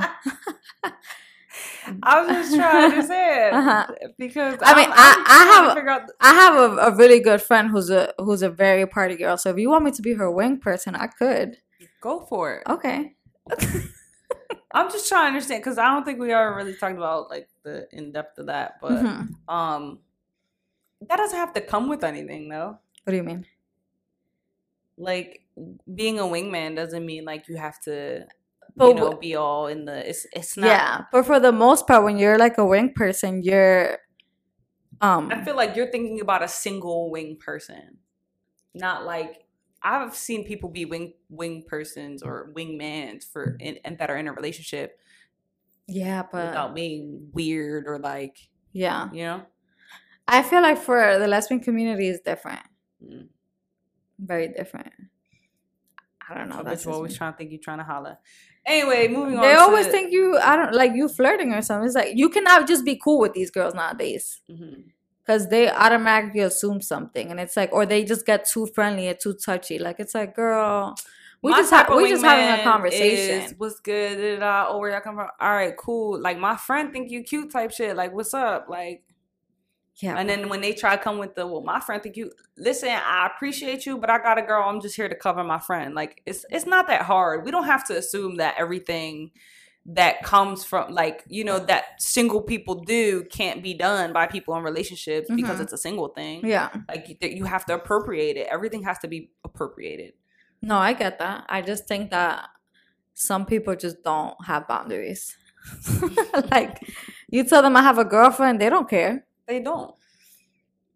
[2.04, 3.88] I was just trying to understand Uh-huh.
[4.17, 7.19] because I mean, I'm- I- I'm I trying have- out i have a, a really
[7.19, 10.02] good friend who's a who's a very party girl so if you want me to
[10.02, 11.58] be her wing person i could
[12.02, 12.63] go for it.
[12.67, 13.15] okay
[14.73, 17.47] I'm just trying to understand because I don't think we are really talking about like
[17.63, 19.30] the in depth of that, but Mhm.
[19.47, 20.00] um,
[21.01, 22.79] that doesn't have to come with anything though.
[23.03, 23.45] what do you mean
[24.97, 25.45] Like
[25.93, 28.25] being a wingman doesn't mean like you have to,
[28.75, 30.07] But you know, be all in the.
[30.10, 30.67] It's it's not.
[30.67, 33.97] Yeah, but for the most part, when you're like a wing person, you're
[35.01, 37.97] Um, I feel like you're thinking about a single wing person,
[38.73, 39.45] not like
[39.83, 44.27] I've seen people be wing wing persons or wingmans for in, and that are in
[44.27, 44.99] a relationship
[45.88, 49.45] yeah, but without being weird or like yeah, you know.
[50.27, 52.59] I feel like for the lesbian community is different,
[53.03, 53.27] Mm.
[54.19, 54.91] very different.
[56.29, 56.57] I don't know.
[56.57, 57.17] Some That's always me.
[57.17, 58.17] trying to think you're trying to holler.
[58.65, 59.41] Anyway, moving on.
[59.43, 60.37] They to- always think you.
[60.37, 61.85] I don't like you flirting or something.
[61.85, 64.41] It's like you cannot just be cool with these girls nowadays
[65.25, 69.13] because they automatically assume something, and it's like, or they just get too friendly or
[69.13, 69.79] too touchy.
[69.79, 70.95] Like it's like, girl,
[71.41, 73.41] we My just ha- we just having a conversation.
[73.43, 74.17] Is, what's good?
[74.17, 75.29] Da, da, da, oh, where y'all come from?
[75.39, 76.19] All right, cool.
[76.19, 77.95] Like my friend think you cute type shit.
[77.95, 78.65] Like what's up?
[78.67, 79.03] Like
[79.97, 82.31] yeah, and then when they try to come with the well, my friend think you
[82.57, 82.89] listen.
[82.89, 84.63] I appreciate you, but I got a girl.
[84.67, 85.95] I'm just here to cover my friend.
[85.95, 87.45] Like it's it's not that hard.
[87.45, 89.31] We don't have to assume that everything
[89.89, 94.53] that comes from like you know that single people do can't be done by people
[94.57, 95.63] in relationships because Mhm.
[95.63, 96.45] it's a single thing.
[96.45, 96.69] yeah.
[96.89, 98.47] Like you, you have to appropriate it.
[98.51, 100.13] Everything has to be appropriated.
[100.62, 101.45] No, I get that.
[101.47, 102.49] I just think that
[103.13, 105.38] some people just don't have boundaries.
[106.51, 106.79] like
[107.29, 109.25] you tell them I have a girlfriend, they don't care.
[109.47, 109.95] They don't.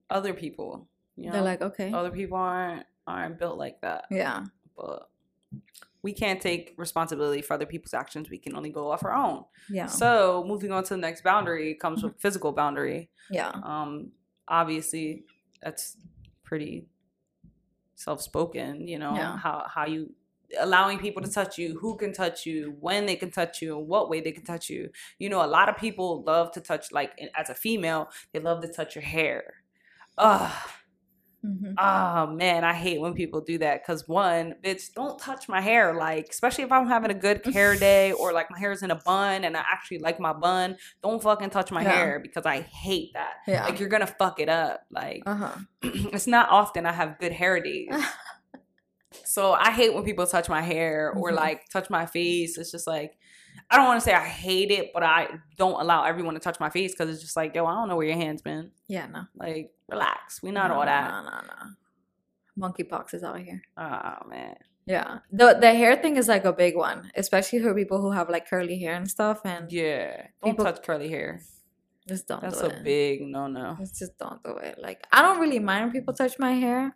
[0.10, 4.06] Other people, you know, They're like, okay, other people aren't aren't built like that.
[4.12, 4.46] yeah,
[4.78, 5.10] But
[6.04, 8.30] we can't take responsibility for other people's actions.
[8.30, 9.46] We can only go off our own.
[9.70, 13.10] yeah, So moving on to the next boundary comes with physical boundary.
[13.30, 14.12] yeah, Um,
[14.48, 15.26] obviously,
[15.62, 15.98] that's
[16.44, 16.88] pretty
[17.96, 18.88] self spoken.
[18.88, 19.38] You know Yeah.
[19.38, 20.14] how how you
[20.60, 23.88] allowing people to touch you, who can touch you, when they can touch you, and
[23.88, 24.90] what way they can touch you.
[25.20, 26.92] You know, a lot of people love to touch.
[26.92, 29.44] Like as a female, they love to touch your hair.
[30.18, 30.52] Ugh.
[31.44, 35.62] hmm Oh man, I hate when people do that because one, bitch, don't touch my
[35.62, 35.96] hair.
[35.96, 38.96] Like, especially if I'm having a good hair day or like my hair's in a
[38.96, 41.92] bun and I actually like my bun, don't fucking touch my Yeah.
[41.92, 43.36] hair because I hate that.
[43.48, 43.66] yeah.
[43.66, 44.82] Like, you're gonna fuck it up.
[44.92, 45.56] Like, uh huh.
[45.82, 47.88] it's not often I have good hair days.
[49.26, 51.36] So I hate when people touch my hair or Mhm.
[51.36, 52.58] like touch my face.
[52.58, 53.18] It's just like,
[53.70, 56.60] I don't want to say I hate it, but I don't allow everyone to touch
[56.60, 58.72] my face because it's just like, yo, I don't know where your hand's been.
[58.88, 60.42] Yeah, no, Like, relax.
[60.42, 61.10] We not no, all that.
[61.12, 62.68] No, no, no.
[62.68, 63.62] Monkeypox is out here.
[63.78, 64.56] Oh man.
[64.86, 68.30] Yeah, the the hair thing is like a big one, especially for people who have
[68.30, 71.42] like curly hair and stuff, and Yeah, don't People- touch curly hair.
[72.08, 72.84] just don't That's do a it.
[72.84, 73.78] big no no.
[73.80, 74.80] Just don't do it.
[74.80, 76.96] Like I don't really mind when people touch my hair.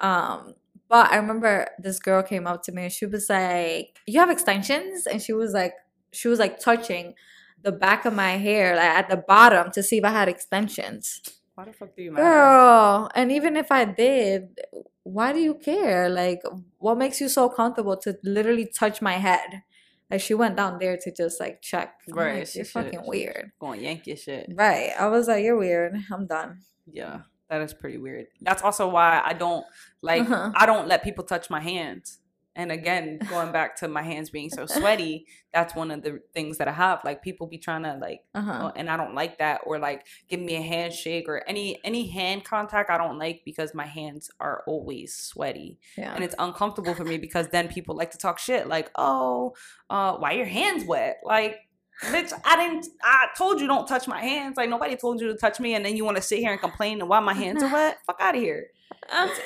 [0.00, 0.54] Um,
[0.88, 4.30] but I remember this girl came up to me and she was like, "You have
[4.30, 5.74] extensions?" And she was like,
[6.12, 7.14] she was like touching
[7.62, 11.20] the back of my hair, like at the bottom, to see if I had extensions.
[11.54, 12.24] Why the fuck do you matter?
[12.24, 14.60] Girl, and even if I did,
[15.02, 16.08] why do you care?
[16.08, 16.40] Like,
[16.78, 19.62] what makes you so comfortable to literally touch my head?
[20.10, 21.94] Like, she went down there to just like check.
[22.08, 23.50] Right, like, you're fucking weird.
[23.58, 24.50] Going Yankee shit.
[24.54, 24.92] Right.
[24.98, 25.96] I was like, you're weird.
[26.12, 26.60] I'm done.
[26.90, 28.26] Yeah, that is pretty weird.
[28.40, 29.64] That's also why I don't
[30.02, 30.22] like.
[30.22, 30.52] Uh-huh.
[30.54, 32.18] I don't let people touch my hands.
[32.56, 36.58] And again, going back to my hands being so sweaty, that's one of the things
[36.58, 37.04] that I have.
[37.04, 38.58] Like people be trying to like, Uh huh.
[38.64, 42.08] oh, and I don't like that, or like give me a handshake or any any
[42.08, 42.90] hand contact.
[42.90, 45.78] I don't like because my hands are always sweaty.
[45.96, 46.12] Yeah.
[46.14, 49.54] and it's uncomfortable for me because then people like to talk shit like oh
[49.88, 51.60] uh why your hands wet like
[52.02, 55.34] bitch i didn't i told you don't touch my hands like nobody told you to
[55.36, 57.62] touch me and then you want to sit here and complain and why my hands
[57.62, 58.68] are wet fuck out of here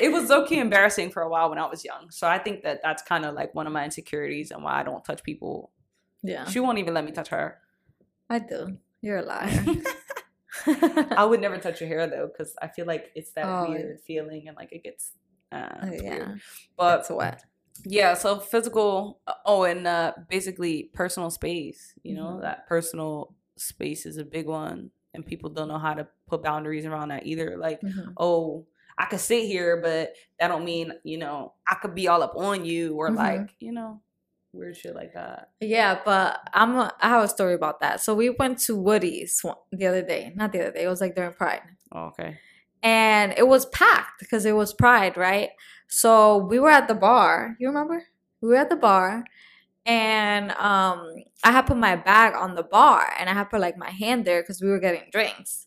[0.01, 2.81] it was low-key embarrassing for a while when i was young so i think that
[2.83, 5.71] that's kind of like one of my insecurities and why i don't touch people
[6.23, 6.45] yeah.
[6.47, 7.59] she won't even let me touch her
[8.31, 8.79] I do.
[9.03, 9.65] You're a liar.
[11.17, 14.01] i would never touch your hair though because i feel like it's that Oh, weird
[14.01, 15.13] feeling and like it gets
[15.51, 16.11] uh, Oh, it's yeah.
[16.19, 16.41] weird.
[16.77, 17.45] but That's wet.
[17.85, 22.43] Yeah, so physical oh and uh basically personal space, you know, Mhm.
[22.43, 26.87] that personal space is a big one and people don't know how to put boundaries
[26.87, 27.57] around that either.
[27.57, 28.15] Like, Mhm.
[28.17, 28.67] oh,
[28.99, 32.37] I could sit here, but that don't mean, you know, I could be all up
[32.37, 33.17] on you or Mhm.
[33.17, 34.01] like, you know,
[34.53, 35.51] weird shit like that.
[35.61, 38.01] Yeah, but I'm a, I have a story about that.
[38.01, 40.33] So we went to Woody's the other day.
[40.37, 40.85] Not the other day.
[40.85, 41.63] It was like during Pride.
[41.91, 42.39] Oh, okay.
[42.85, 45.51] and it was packed because it was Pride, right?
[45.93, 47.55] So we were at the bar.
[47.61, 48.03] You remember?
[48.41, 49.25] We were at the bar,
[49.85, 51.07] and um,
[51.45, 54.25] I had put my bag on the bar, and I had put like my hand
[54.25, 55.67] there because we were getting drinks.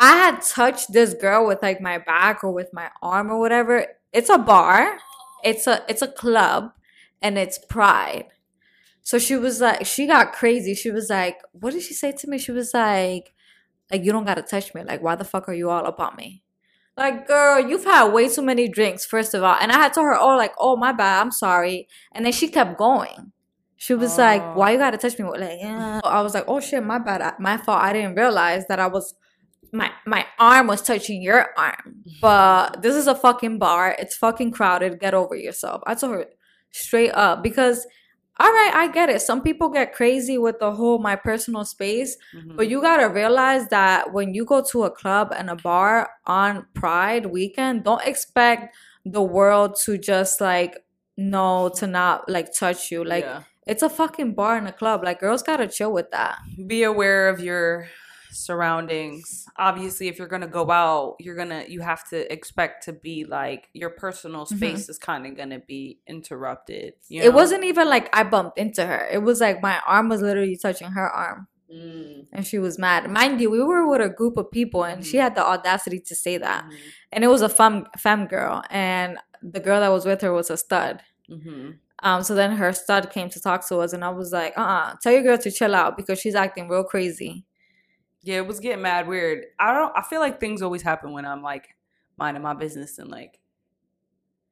[0.00, 3.86] I had touched this girl with like my back or with my arm or whatever.
[4.12, 4.98] It's a bar.
[5.44, 6.72] It's a it's a club,
[7.22, 8.26] and it's Pride.
[9.02, 10.74] So she was like, she got crazy.
[10.74, 12.38] She was like, what did she say to me?
[12.38, 13.34] She was like,
[13.92, 14.82] like you don't gotta touch me.
[14.82, 16.42] Like why the fuck are you all up on me?
[16.96, 19.04] Like girl, you've had way too many drinks.
[19.04, 21.88] First of all, and I had told her, oh, like oh my bad, I'm sorry.
[22.12, 23.32] And then she kept going.
[23.76, 24.22] She was Oh.
[24.22, 25.24] like, why you gotta touch me?
[25.26, 26.00] Like yeah.
[26.04, 27.82] I was like, oh shit, my bad, I- my fault.
[27.82, 29.14] I didn't realize that I was
[29.72, 33.94] my my arm was touching your arm, but this is a fucking bar.
[33.98, 34.98] It's fucking crowded.
[35.00, 35.82] Get over yourself.
[35.86, 36.26] I told her
[36.70, 37.86] straight up because
[38.38, 39.22] all right, I get it.
[39.22, 42.56] Some people get crazy with the whole my personal space, Mhm.
[42.56, 46.66] but you gotta realize that when you go to a club and a bar on
[46.74, 50.84] Pride weekend, don't expect the world to just like
[51.16, 53.02] know to not like touch you.
[53.04, 53.42] Like Yeah.
[53.66, 55.02] it's a fucking bar and a club.
[55.02, 56.38] Like girls gotta chill with that.
[56.66, 57.88] be aware of your
[58.30, 63.24] surroundings obviously if you're gonna go out you're gonna you have to expect to be
[63.24, 67.26] like your personal space is kind of gonna be interrupted you Mm-hmm.
[67.28, 69.06] It wasn't even like I bumped into her.
[69.10, 71.48] It was like my arm was literally touching her arm.
[71.72, 73.10] Mm, And she was mad.
[73.10, 75.20] Mind you, we were with a group of people and she Mhm.
[75.22, 76.64] had the audacity to say that.
[76.64, 76.76] mhm,
[77.12, 78.62] And it was a femme femme girl.
[78.70, 81.02] And the girl that was with her was a stud.
[81.28, 81.78] mhm.
[82.02, 84.60] Um, so then her stud came to talk to us, and I was like, uh
[84.60, 87.44] uh tell your girl to chill out because she's acting real crazy.
[88.26, 91.24] Yeah it was getting mad weird i don't i feel like things always happen when
[91.24, 91.74] i'm like
[92.18, 93.40] minding my business and like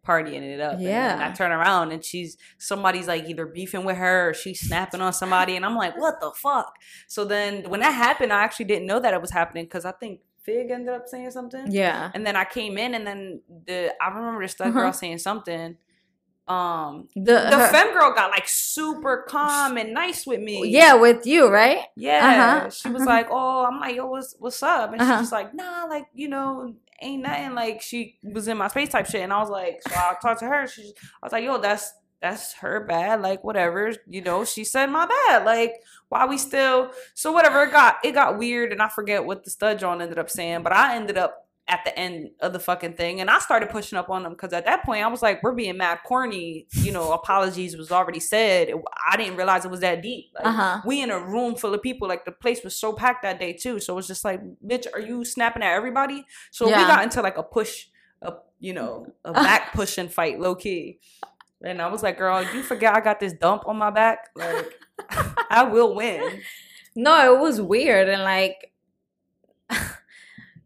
[0.06, 1.18] partying it up and Yeah.
[1.26, 5.14] i turn around and she's somebody's like either beefing with her or she's snapping on
[5.14, 6.74] somebody and i'm like what the fuck
[7.08, 9.92] so then when that happened i actually didn't know that it was happening because i
[9.92, 12.10] think fig ended up saying something Yeah.
[12.14, 14.80] and then i came in and then the i remember this stud Uh-huh.
[14.80, 15.78] girl saying something
[16.46, 20.94] um The, the her- femme girl got like super calm and nice with me yeah,
[20.94, 21.78] with you, right?
[21.96, 23.10] yeah, Uh-huh, she was uh-huh.
[23.10, 25.20] like, "Oh, I'm like, yo, what's what's up?" And Uh-huh.
[25.20, 29.06] she's like, "Nah, like you know, ain't nothing." Like she was in my space type
[29.06, 30.66] shit, and I was like, so I talked to her.
[30.66, 33.22] She's, I was like, "Yo, that's that's her bad.
[33.22, 35.46] Like whatever, you know." She said my bad.
[35.46, 35.76] Like
[36.10, 37.62] why we still so whatever.
[37.64, 40.62] It got it got weird, and I forget what the stud John ended up saying,
[40.62, 43.96] but I ended up at the end of the fucking thing and I started pushing
[43.98, 46.92] up on them because at that point I was like we're being mad corny you
[46.92, 48.68] know apologies was already said.
[49.10, 50.26] I didn't realize it was that deep.
[50.34, 50.80] Like, Uh huh.
[50.84, 53.54] we in a room full of people like the place was so packed that day
[53.54, 56.26] too so it's just like bitch are you snapping at everybody?
[56.50, 57.86] So we got into like a push
[58.20, 60.98] a you know a back pushing fight low key
[61.62, 64.28] and i was like girl you forget i got this dump on my back.
[64.36, 64.70] Like
[65.50, 66.42] i will win.
[66.94, 68.70] No, it was weird and like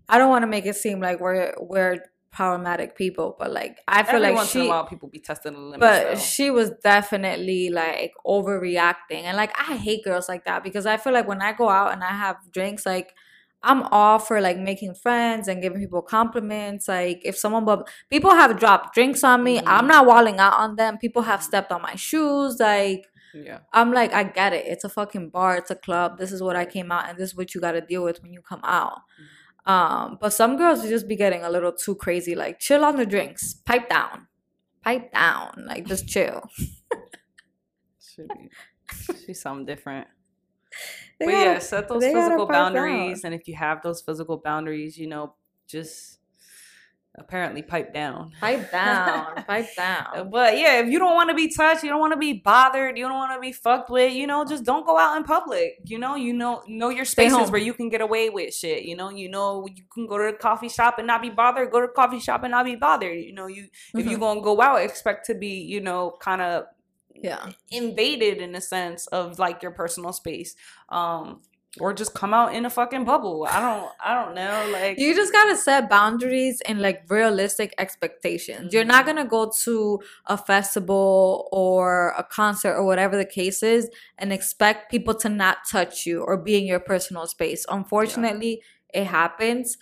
[0.08, 1.98] I don't want to make it seem like we're we're
[2.30, 5.18] problematic people, but like I feel every like once in a she while people be
[5.18, 6.16] testing the limits but though.
[6.16, 11.12] she was definitely like overreacting and like I hate girls like that because I feel
[11.12, 13.14] like when I go out and I have drinks like
[13.62, 16.86] I'm all for like making friends and giving people compliments.
[16.86, 19.64] Like if someone but people have dropped drinks on me, Mhm.
[19.66, 20.96] I'm not walling out on them.
[20.98, 22.60] People have stepped on my shoes.
[22.60, 24.64] Like yeah I'm like, I get it.
[24.66, 25.56] It's a fucking bar.
[25.56, 26.18] It's a club.
[26.18, 28.22] This is what I came out, and this is what you got to deal with
[28.22, 29.00] when you come out.
[29.68, 32.35] Um, but some girls will just be getting a little too crazy.
[32.35, 33.52] Like, chill on the drinks.
[33.54, 34.26] Pipe down.
[34.83, 35.64] Pipe down.
[35.68, 36.42] Like, just chill.
[38.00, 38.50] She be-
[39.26, 40.07] she's something different
[41.20, 42.72] They but gotta- yeah set those physical pipe down.
[42.74, 45.35] boundaries and if you have those physical boundaries you know
[45.66, 46.17] just
[47.18, 49.44] apparently pipe down Pipe down.
[49.44, 50.31] Pipe down.
[50.31, 52.96] But yeah, if you don't want to be touched, you don't want to be bothered,
[52.96, 55.78] you don't want to be fucked with, you know, just don't go out in public.
[55.85, 58.85] You know, you know, know your spaces where you can get away with shit.
[58.85, 61.70] You know, you know, you can go to the coffee shop and not be bothered.
[61.70, 63.16] Go to coffee shop and not be bothered.
[63.18, 64.20] You know, you if you Mhm.
[64.20, 66.64] gonna go out, expect to be, you know, kind of
[67.14, 67.50] Yeah.
[67.70, 70.54] invaded in a sense of like your personal space.
[70.88, 71.42] Um,
[71.80, 73.46] or just come out in a fucking bubble.
[73.48, 74.70] I don't, I don't know.
[74.72, 78.72] Like, You just gotta set boundaries and like realistic expectations.
[78.72, 78.88] You're Mm-hmm.
[78.88, 83.88] not gonna go to a festival or a concert or whatever the case is
[84.18, 87.64] and expect people to not touch you or be in your personal space.
[87.68, 88.62] Unfortunately,
[88.92, 89.76] it happens.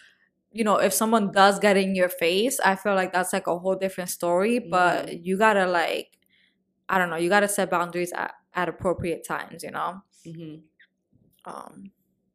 [0.52, 3.58] You know, if someone does get in your face, I feel like that's like a
[3.58, 4.58] whole different story.
[4.58, 5.20] But Mhm.
[5.24, 6.18] you gotta like,
[6.88, 9.62] I don't know, you gotta set boundaries at, at appropriate times.
[9.62, 10.02] You know.
[10.26, 10.62] mhm.
[11.46, 11.90] Um.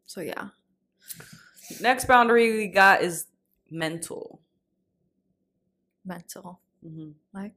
[0.05, 0.49] So yeah.
[1.81, 3.27] next boundary we got is
[3.69, 4.41] mental.
[6.05, 6.59] Mental.
[6.83, 7.53] hmm Like.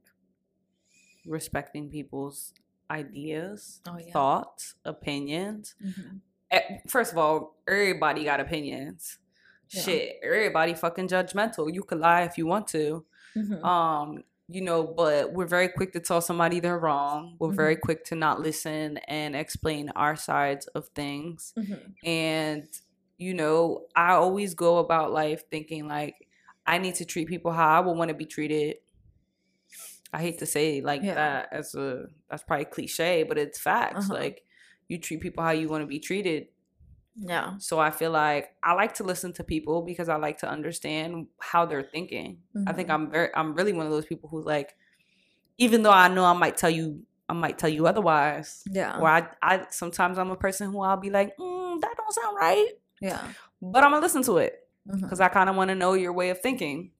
[1.25, 2.53] respecting people's
[2.91, 4.13] ideas, Oh yeah.
[4.13, 5.73] thoughts, opinions.
[5.83, 6.19] Mhm.
[6.51, 9.17] Eh, First of all, everybody got opinions.
[9.71, 9.81] Yeah.
[9.81, 11.73] Shit, everybody fucking judgmental.
[11.73, 13.03] You could lie if you want to.
[13.35, 13.63] Mhm.
[13.63, 17.35] Um, you know, but we're very quick to tell somebody they're wrong.
[17.39, 17.81] We're very Mhm.
[17.81, 21.53] quick to not listen and explain our sides of things.
[21.57, 21.95] Mhm.
[22.03, 22.67] And
[23.17, 26.27] you know, I always go about life thinking like
[26.67, 28.77] I need to treat people how I would want to be treated.
[30.13, 31.15] I hate to say like Yeah.
[31.15, 34.09] that as a that's probably cliche, but it's facts.
[34.09, 34.13] Uh-huh.
[34.19, 34.45] Like
[34.87, 36.47] you treat people how you want to be treated.
[37.15, 37.57] Yeah.
[37.59, 41.27] So I feel like I like to listen to people because I like to understand
[41.39, 42.39] how they're thinking.
[42.67, 42.93] I think Mhm.
[42.93, 44.75] I'm very I'm really one of those people who like
[45.57, 48.63] even though I know I might tell you I might tell you otherwise.
[48.69, 48.99] Yeah.
[48.99, 52.35] Or I I sometimes I'm a person who I'll be like, mm, that don't sound
[52.37, 52.67] right
[53.01, 53.25] Yeah.
[53.61, 54.67] but I'm gonna listen to it.
[54.87, 56.91] Because I kind of want to know your way of thinking.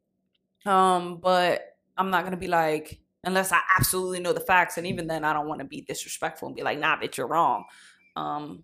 [0.65, 5.07] Um, but I'm not gonna be like unless I absolutely know the facts, and even
[5.07, 7.65] then, I don't want to be disrespectful and be like, "Nah, bitch, you're wrong."
[8.15, 8.63] Um,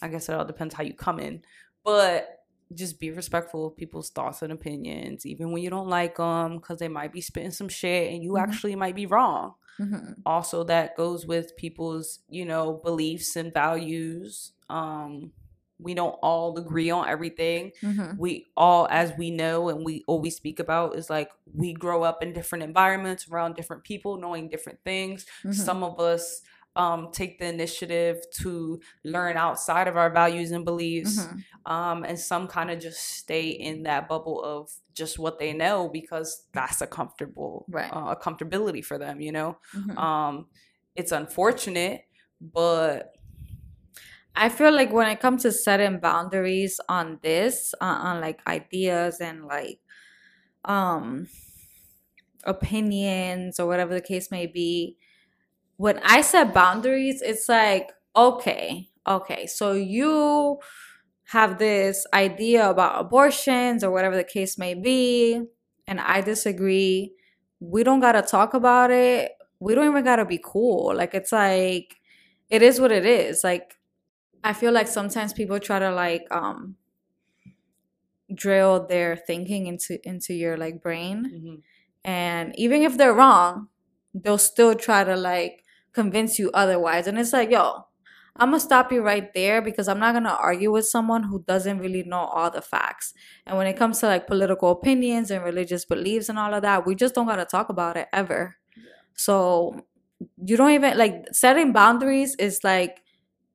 [0.00, 1.42] I guess it all depends how you come in,
[1.84, 2.38] but
[2.74, 6.78] just be respectful of people's thoughts and opinions, even when you don't like them, because
[6.78, 8.40] they might be spitting some shit and you Mhm.
[8.42, 9.54] actually might be wrong.
[9.78, 10.16] Mhm.
[10.24, 14.52] Also, that goes with people's, you know, beliefs and values.
[14.70, 15.32] Um,
[15.78, 18.16] we don't all agree on everything Mhm.
[18.16, 22.22] we all as we know and we always speak about is like we grow up
[22.22, 25.52] in different environments around different people knowing different things Mhm.
[25.54, 26.42] some of us
[26.76, 31.44] um, take the initiative to learn outside of our values and beliefs Mhm.
[31.66, 35.88] um, and some kind of just stay in that bubble of just what they know
[35.88, 37.92] because that's a comfortable Right.
[37.92, 39.98] uh, a comfortability for them you know Mhm.
[39.98, 40.46] um,
[40.96, 42.02] it's unfortunate
[42.40, 43.14] but
[44.34, 49.20] I feel like when it comes to setting boundaries on this, uh, on like ideas
[49.20, 49.78] and like
[50.64, 51.28] um
[52.44, 54.96] opinions or whatever the case may be,
[55.82, 60.58] when I set boundaries, it's like, okay, okay, so you
[61.24, 65.42] have this idea about abortions or whatever the case may be,
[65.88, 67.14] and I disagree.
[67.58, 69.32] We don't got to talk about it.
[69.58, 70.94] We don't even got to be cool.
[70.94, 71.96] Like, it's like,
[72.48, 73.42] it is what it is.
[73.42, 73.74] Like,
[74.44, 76.76] I feel like sometimes people try to like um
[78.34, 81.62] drill their thinking into into your like brain mhm.
[82.04, 83.68] and even if they're wrong,
[84.14, 85.61] they'll still try to like
[85.92, 87.06] convince you otherwise.
[87.06, 87.84] And it's like, yo,
[88.36, 91.78] I'm gonna stop you right there because I'm not gonna argue with someone who doesn't
[91.78, 93.12] really know all the facts.
[93.46, 96.86] And when it comes to like political opinions and religious beliefs and all of that,
[96.86, 98.56] we just don't gotta talk about it ever.
[99.14, 99.86] So
[100.44, 103.00] you don't even like setting boundaries is like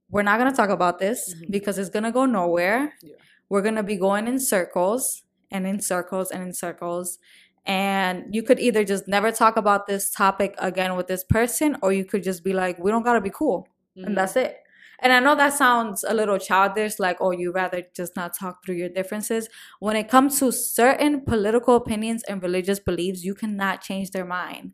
[0.09, 1.51] we're not gonna talk about this Mhm.
[1.51, 2.93] because it's gonna go nowhere.
[3.01, 3.15] Yeah.
[3.49, 7.19] We're gonna be going in circles and in circles and in circles.
[7.67, 11.93] And you could either just never talk about this topic again with this person, or
[11.93, 13.67] you could just be like, we don't gotta be cool.
[13.97, 14.07] Mhm.
[14.07, 14.57] And that's it.
[14.99, 18.65] And I know that sounds a little childish, like, oh, you rather just not talk
[18.65, 19.49] through your differences.
[19.79, 24.73] When it comes to certain political opinions and religious beliefs, you cannot change their mind.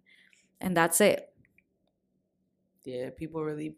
[0.62, 1.30] And that's it.
[2.86, 3.76] yeah people really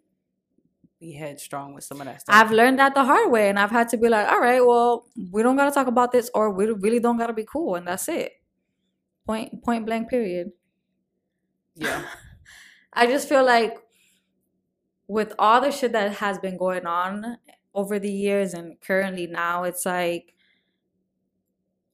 [1.00, 3.72] be headstrong with some of that stuff I've learned that the hard way, and I've
[3.72, 6.66] had to be like, all right, well, we don't gotta talk about this, or we
[6.68, 8.34] really don't gotta be cool, and that's it.
[9.26, 10.52] Point point blank period.
[11.76, 12.04] yeah
[12.94, 13.78] I just feel like
[15.08, 17.38] with all the shit that has been going on
[17.74, 20.34] over the years and currently now, it's like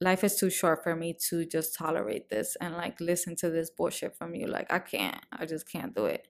[0.00, 3.70] life is too short for me to just tolerate this and like listen to this
[3.70, 4.46] bullshit from you.
[4.46, 5.20] Like I can't.
[5.32, 6.28] I just can't do it.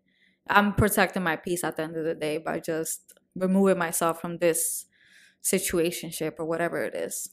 [0.49, 4.39] I'm protecting my peace at the end of the day by just removing myself from
[4.39, 4.87] this
[5.43, 7.31] situationship or whatever it is.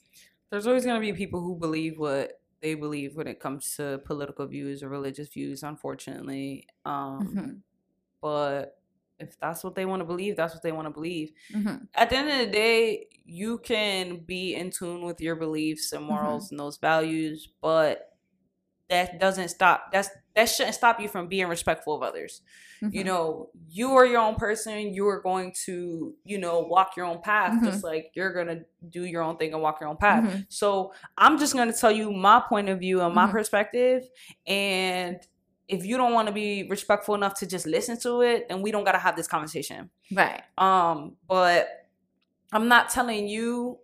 [0.49, 3.99] there's always going to be people who believe what they believe when it comes to
[4.05, 7.61] political views or religious views unfortunately um Mhm.
[8.21, 8.81] but
[9.19, 11.87] if that's what they want to believe that's what they want to believe Mhm.
[11.95, 16.03] at the end of the day you can be in tune with your beliefs and
[16.05, 18.08] morals and those values but
[18.89, 22.41] that doesn't stop that's that shouldn't stop you from being respectful of others
[22.81, 23.05] you Mhm.
[23.05, 27.21] know you are your own person you are going to you know walk your own
[27.21, 27.65] path Mhm.
[27.65, 30.45] just like you're gonna do your own thing and walk your own path Mhm.
[30.49, 33.31] so i'm just gonna tell you my point of view and my Mhm.
[33.31, 34.09] perspective
[34.47, 35.19] and
[35.67, 38.71] if you don't want to be respectful enough to just listen to it then we
[38.71, 40.41] don't gotta have this conversation Right.
[40.57, 41.67] um but
[42.51, 43.77] i'm not telling you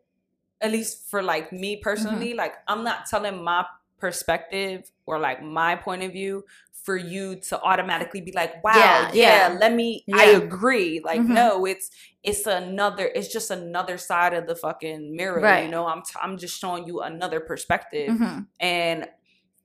[0.62, 2.38] at least for like me personally Mm-hmm.
[2.38, 3.66] like i'm not telling my
[3.98, 6.44] perspective or like my point of view
[6.84, 9.58] for you to automatically be like wow Yeah, yeah, yeah.
[9.60, 11.30] let me i agree like Mhm.
[11.30, 11.90] no it's
[12.22, 16.38] it's another it's just another side of the fucking mirror you know i'm t- i'm
[16.38, 18.46] just showing you another perspective Mhm.
[18.60, 19.08] and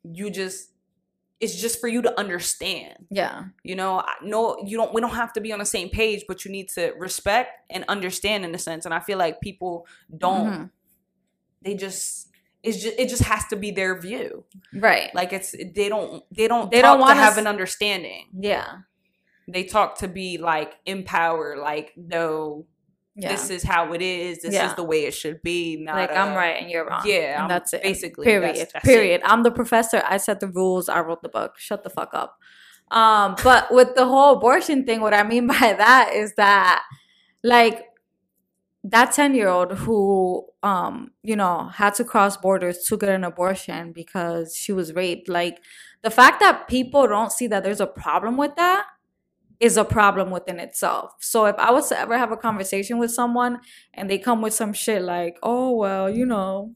[0.03, 0.71] you just
[1.41, 3.45] it's just for you to understand Yeah.
[3.63, 6.25] you know I- no you don't we don't have to be on the same page
[6.27, 9.87] but you need to respect and understand in a sense and i feel like people
[10.17, 10.71] don't Mhm.
[11.61, 12.29] they just
[12.63, 14.45] it's just it just has to be their view
[14.75, 15.11] Right.
[15.15, 18.67] like it's they don't they don't They don't want wanna have an understanding Yeah.
[19.49, 22.67] they talk to be like empowered like no
[23.17, 23.31] Yeah.
[23.33, 24.69] this is how it is this Yeah.
[24.69, 27.03] is the way it should be not like I'm right and you're wrong.
[27.07, 27.83] yeah that's it.
[27.83, 28.57] basically Period.
[28.57, 29.21] that's- that's Period.
[29.21, 29.31] it.
[29.31, 30.03] I'm the professor.
[30.07, 30.89] I set the rules.
[30.89, 31.59] I wrote the book.
[31.59, 32.39] Shut the fuck up.
[32.91, 35.55] Um, but with the whole abortion thing, what I mean by
[35.85, 36.83] that is that,
[37.45, 37.85] like,
[38.85, 43.25] that ten year old who, um, you know, had to cross borders to get an
[43.25, 45.29] abortion because she was raped.
[45.29, 45.59] Like,
[46.03, 48.87] the fact that people don't see that there's a problem with that
[49.61, 51.13] is a problem within itself.
[51.21, 53.61] So if I was to ever have a conversation with someone
[53.93, 56.75] and they come with some shit like, oh, well, you know,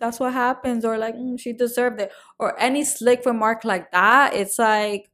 [0.00, 4.32] that's what happens or like mm, she deserved it or any slick remark like that
[4.32, 5.10] it's like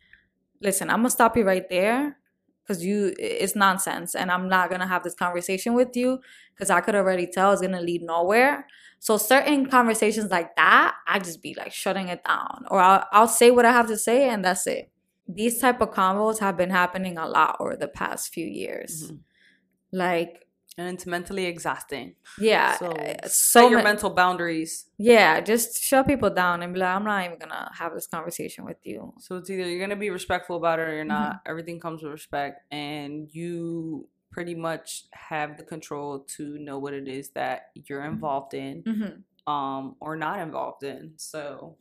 [0.62, 2.18] listen i'm gonna stop you right there
[2.62, 6.20] because you it's nonsense and i'm not gonna have this conversation with you
[6.54, 8.66] because i could already tell it's gonna lead nowhere.
[9.02, 13.28] So certain conversations like that i just be like shutting it down or i'll, I'll
[13.28, 14.90] say what i have to say and that's it.
[15.28, 19.11] These type of combos have been happening a lot over the past few years.
[19.12, 19.18] Mhm.
[19.92, 20.46] like
[20.81, 22.09] And it's mentally exhausting.
[22.53, 24.72] yeah So, uh, set your ma- mental boundaries.
[25.12, 28.62] yeah just shut people down and be like i'm not even gonna have this conversation
[28.70, 31.28] with you So it's either you're gonna be respectful about it or you're not.
[31.33, 31.51] Mm-hmm.
[31.51, 37.07] Everything comes with respect, and you pretty much have the control to know what it
[37.18, 37.57] is that
[37.87, 39.53] you're involved in, mm-hmm.
[39.53, 41.03] um, or not involved in.
[41.16, 41.76] So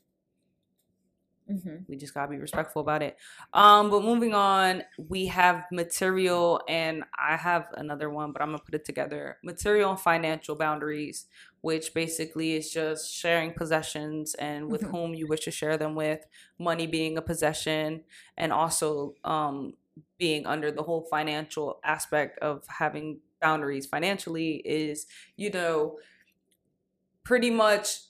[1.50, 1.78] Mm-hmm.
[1.88, 3.18] we just gotta be respectful about it.
[3.54, 8.60] Um, but moving on, we have material, and I have another one, but I'm gonna
[8.60, 9.40] put it together.
[9.44, 11.26] Material and financial boundaries,
[11.62, 14.92] which basically is just sharing possessions and with Mhm.
[14.92, 16.24] whom you wish to share them with.
[16.60, 18.04] Money being a possession,
[18.38, 19.74] and also um,
[20.20, 25.98] being under the whole financial aspect of having boundaries financially is, you know,
[27.24, 28.02] pretty much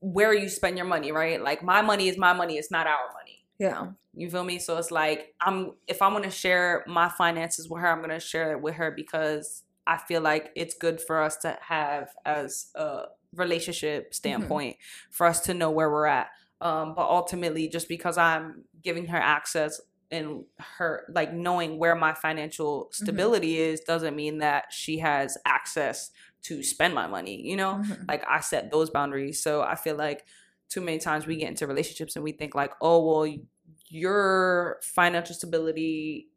[0.00, 1.40] where you spend your money, right?
[1.42, 3.44] Like my money is my money, it's not our money.
[3.58, 4.58] yeah You feel me?
[4.58, 8.52] So it's like I'm if I'm gonna share my finances with her, I'm gonna share
[8.52, 13.04] it with her because I feel like it's good for us to have as a
[13.34, 14.76] relationship standpoint
[15.10, 16.28] for us to know where we're at.
[16.60, 19.80] Um, but ultimately, just because I'm giving her access
[20.10, 26.10] and her like knowing where my financial stability is doesn't mean that she has access
[26.42, 27.40] to spend my money.
[27.46, 28.08] You know, Mhm.
[28.08, 29.42] like I set those boundaries.
[29.42, 30.24] So I feel like
[30.68, 33.34] too many times we get into relationships and we think like, oh well,
[33.88, 36.28] your financial stability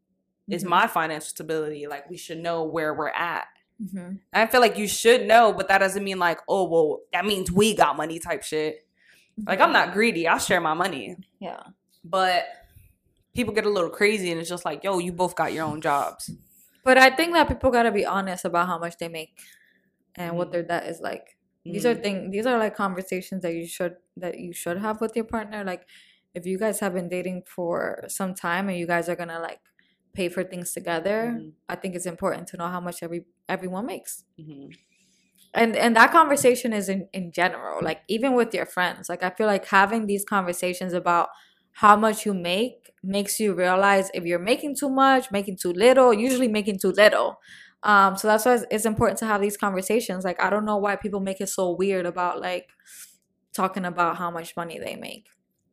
[0.49, 0.69] is Mhm.
[0.69, 1.87] my financial stability.
[1.87, 3.47] Like we should know where we're at.
[3.81, 4.19] Mhm.
[4.33, 7.51] I feel like you should know, but that doesn't mean like, oh well, that means
[7.51, 8.85] we got money type shit.
[9.47, 10.27] Like I'm not greedy.
[10.27, 11.15] I'll share my money.
[11.39, 11.63] yeah
[12.03, 12.45] But
[13.33, 15.81] people get a little crazy and it's just like, yo, you both got your own
[15.81, 16.29] jobs.
[16.85, 19.39] but i think that people gotta be honest about how much they make
[20.15, 20.51] and what Mhm.
[20.51, 22.03] their debt is like these are Mhm.
[22.03, 25.63] things these are like conversations that you should that you should have with your partner
[25.63, 25.87] like
[26.33, 29.61] if you guys have been dating for some time and you guys are gonna like
[30.13, 31.53] pay for things together Mhm.
[31.69, 34.75] i think it's important to know how much every everyone makes Mhm.
[35.53, 39.29] and and that conversation is in in general like even with your friends like i
[39.29, 41.29] feel like having these conversations about
[41.73, 46.13] how much you make makes you realize if you're making too much making too little
[46.13, 47.37] usually making too little
[47.83, 50.95] um so that's why it's, important to have these conversations like i don't know why
[50.95, 52.69] people make it so weird about like
[53.53, 55.27] talking about how much money they make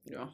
[0.04, 0.28] Yeah.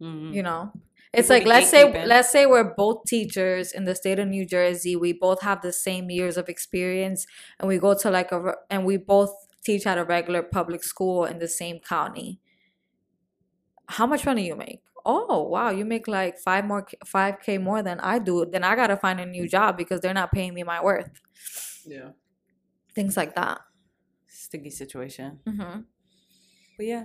[0.00, 0.34] Mhm.
[0.34, 0.72] you know
[1.12, 2.06] it's People like let's say gatekeeping.
[2.06, 5.72] let's say we're both teachers in the state of new jersey we both have the
[5.72, 7.26] same years of experience
[7.58, 9.32] and we go to like a and we both
[9.64, 12.40] teach at a regular public school in the same county
[13.88, 17.98] how much money you make oh wow you make like five more 5k more than
[18.00, 20.82] i do then i gotta find a new job because they're not paying me my
[20.82, 21.10] worth
[21.86, 22.10] Yeah.
[22.94, 23.60] things like that
[24.28, 25.40] Sticky situation.
[25.46, 25.80] mm-hmm.
[26.76, 27.04] But yeah,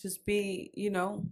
[0.00, 1.24] just be, you know,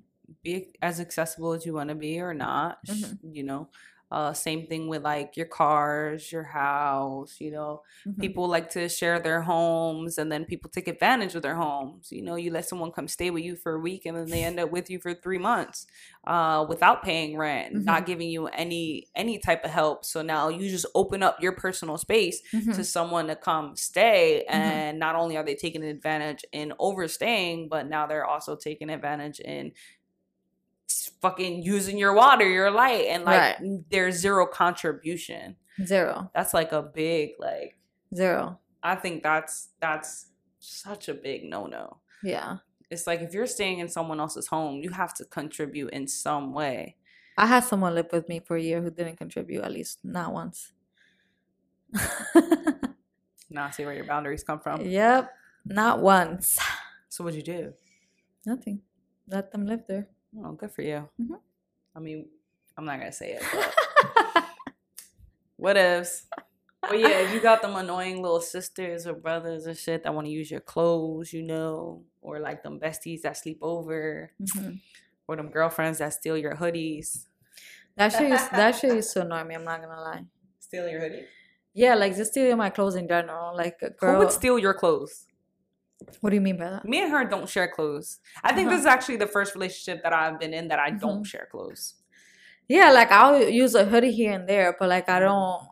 [0.43, 2.85] be as accessible as you want to be or not.
[2.87, 3.19] Mhm.
[3.33, 3.69] You know,
[4.11, 7.37] uh, same thing with like your cars, your house.
[7.41, 8.27] You know, Mm-hmm.
[8.27, 12.09] people like to share their homes, and then people take advantage of their homes.
[12.13, 14.45] You know, you let someone come stay with you for a week, and then they
[14.45, 15.87] end up with you for three months,
[16.27, 20.05] uh, without paying rent, not giving you any any type of help.
[20.05, 22.73] So now you just open up your personal space Mm-hmm.
[22.73, 24.87] to someone to come stay Mhm.
[24.89, 29.41] and not only are they taking advantage in overstaying but now they're also taking advantage
[29.41, 29.73] in
[31.27, 33.91] fucking using your water your light and like Right.
[33.91, 37.77] there's zero contribution zero that's like a big like
[38.15, 40.27] zero i think that's that's
[40.61, 42.59] such a big no-no yeah
[42.91, 46.53] it's like if you're staying in someone else's home you have to contribute in some
[46.53, 46.97] way
[47.39, 50.33] I had someone live with me for a year who didn't contribute, at least not
[50.33, 50.73] once.
[53.51, 55.31] now I see where your boundaries come from yep,
[55.67, 56.59] not once.
[57.11, 57.75] so what'd you do
[58.47, 58.81] Nothing.
[59.29, 60.09] Let them live there.
[60.45, 61.39] Oh good for you Mhm.
[61.95, 62.27] i mean
[62.77, 63.43] i'm not gonna say it
[65.57, 66.27] What ifs?
[66.83, 70.27] But yeah, if you got them annoying little sisters or brothers and shit that want
[70.27, 74.79] to use your clothes, you know, or like them besties that sleep over, Mhm.
[75.27, 77.27] or them girlfriends that steal your hoodies.
[77.97, 79.55] That shit used, that shit used to annoy me.
[79.55, 80.27] I'm not gonna lie.
[80.61, 81.25] Stealing your hoodie?
[81.73, 83.57] Yeah, like just stealing my clothes in general.
[83.57, 84.19] Like a Who girl.
[84.19, 85.27] would steal your clothes?
[86.21, 86.85] What do you mean by that?
[86.85, 88.19] Me and her don't share clothes.
[88.45, 88.77] I think Uh-huh.
[88.77, 91.27] this is actually the first relationship that I've been in that I don't Mhm.
[91.27, 91.95] share clothes.
[92.69, 95.63] Yeah, like I'll use a hoodie here and there, but like I don't.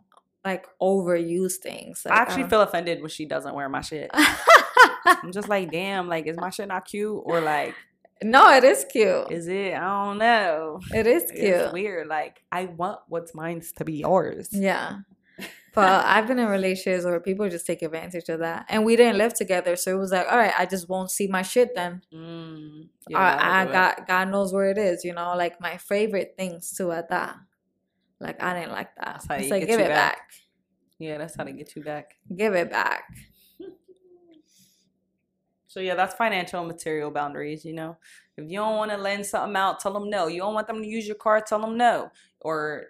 [0.46, 2.04] like overuse things.
[2.04, 4.10] Like, I actually don't- feel offended when she doesn't wear my shit.
[4.12, 7.18] I'm just like, damn, like, is my shit not cute?
[7.24, 7.74] Or like,
[8.22, 9.30] no, it is cute.
[9.32, 9.72] is it?
[9.72, 10.80] I don't know.
[10.94, 11.72] it is It's cute.
[11.72, 12.08] weird.
[12.08, 14.50] Like, I want what's mine to be yours.
[14.52, 14.98] Yeah.
[15.74, 18.66] But I've been in relationships where people just take advantage of that.
[18.68, 19.74] And we didn't live together.
[19.76, 22.02] So it was like, all right, I just won't see my shit then.
[22.12, 26.34] Mm, yeah, I, I got God knows where it is, you know, like my favorite
[26.36, 27.36] things too at that.
[28.20, 29.04] Like I didn't like that.
[29.04, 30.16] That's how It's you like get give it back.
[30.16, 30.30] back.
[30.98, 32.14] Yeah, that's how to get you back.
[32.34, 33.04] Give it back.
[35.66, 37.64] So yeah, that's financial and material boundaries.
[37.64, 37.96] You know,
[38.36, 40.28] if you don't want to lend something out, tell them no.
[40.28, 42.12] You don't want them to use your car, tell them no.
[42.38, 42.84] Or,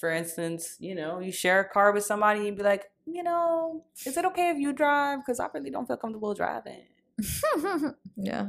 [0.00, 3.84] for instance, you know, you share a car with somebody, and be like, you know,
[4.06, 5.20] is it okay if you drive?
[5.20, 6.84] Because I really don't feel comfortable driving.
[8.16, 8.48] yeah.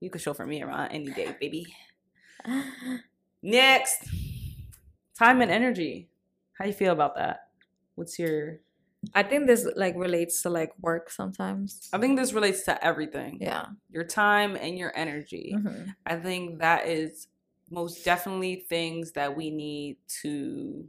[0.00, 1.66] You can chauffeur me around any day, baby.
[3.42, 4.08] Next,
[5.18, 6.08] time and energy.
[6.58, 7.48] How you feel about that?
[7.94, 8.60] What's your?
[9.14, 11.88] I think this like relates to like work sometimes.
[11.92, 13.38] I think this relates to everything.
[13.40, 13.66] Yeah.
[13.90, 15.54] Your time and your energy.
[15.54, 15.94] Mhm.
[16.06, 17.28] I think that is
[17.70, 20.88] most definitely things that we need to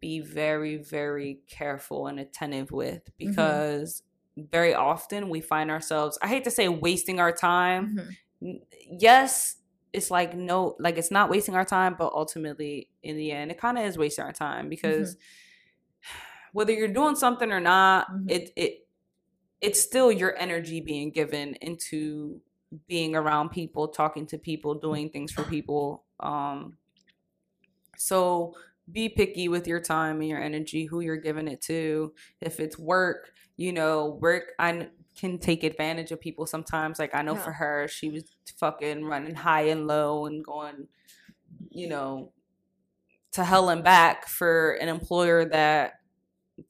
[0.00, 4.02] be very, very careful and attentive with because
[4.36, 7.92] very often we find ourselves, I hate to say wasting our time.
[7.96, 8.16] Mhm.
[8.40, 9.56] Yes,
[9.92, 13.58] it's like no, like it's not wasting our time, but ultimately in the end, it
[13.58, 15.16] kind of is wasting our time because
[16.52, 18.28] whether you're doing something or not, Mhm.
[18.28, 18.88] it, it,
[19.60, 22.42] it's still your energy being given into
[22.86, 26.04] being around people, talking to people, doing things for people.
[26.20, 26.76] Um,
[27.96, 28.54] so
[28.90, 32.12] be picky with your time and your energy, who you're giving it to.
[32.40, 34.88] If it's work, you know, work I
[35.18, 36.98] can take advantage of people sometimes.
[36.98, 37.42] Like I know Yeah.
[37.44, 38.24] for her, she was
[38.58, 40.88] fucking running high and low and going,
[41.70, 42.32] you know,
[43.32, 45.94] to hell and back for an employer that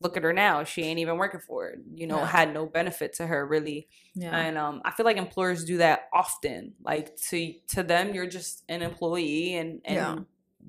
[0.00, 1.78] look at her now, she ain't even working for it.
[1.94, 2.26] You know, Yeah.
[2.26, 3.88] had no benefit to her really.
[4.14, 4.36] Yeah.
[4.36, 6.74] And um, I feel like employers do that often.
[6.82, 10.18] Like to to them, you're just an employee, and and Yeah.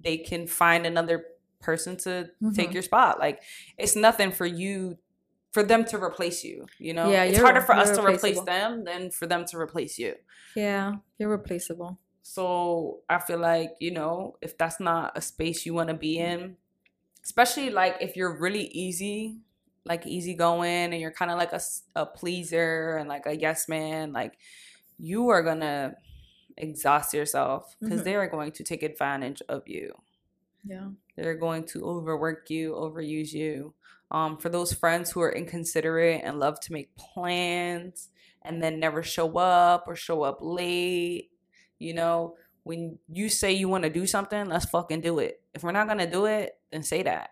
[0.03, 1.26] they can find another
[1.59, 2.74] person to take Mhm.
[2.74, 3.20] your spot.
[3.20, 3.41] Like
[3.78, 4.97] it's nothing for you,
[5.51, 6.68] for them to replace you.
[6.78, 9.97] You know, Yeah, it's harder for us to replace them than for them to replace
[9.97, 10.15] you.
[10.55, 10.97] yeah.
[11.18, 11.97] You're replaceable.
[12.22, 16.20] So I feel like, you know, if that's not a space you want to be
[16.20, 16.57] in,
[17.28, 19.42] especially like if you're really easy,
[19.84, 21.60] like easygoing and you're kind of like a,
[21.96, 24.38] a pleaser and like a yes man, like
[24.98, 25.94] you are going to
[26.56, 28.04] exhaust yourself because Mhm.
[28.06, 29.94] they are going to take advantage of you.
[30.64, 30.88] Yeah.
[31.18, 33.74] They're going to overwork you, overuse you.
[34.10, 38.08] Um, for those friends who are inconsiderate and love to make plans
[38.42, 41.30] and then never show up or show up late,
[41.78, 45.42] you know, when you say you want to do something, let's fucking do it.
[45.54, 47.32] If we're not gonna do it, then say that.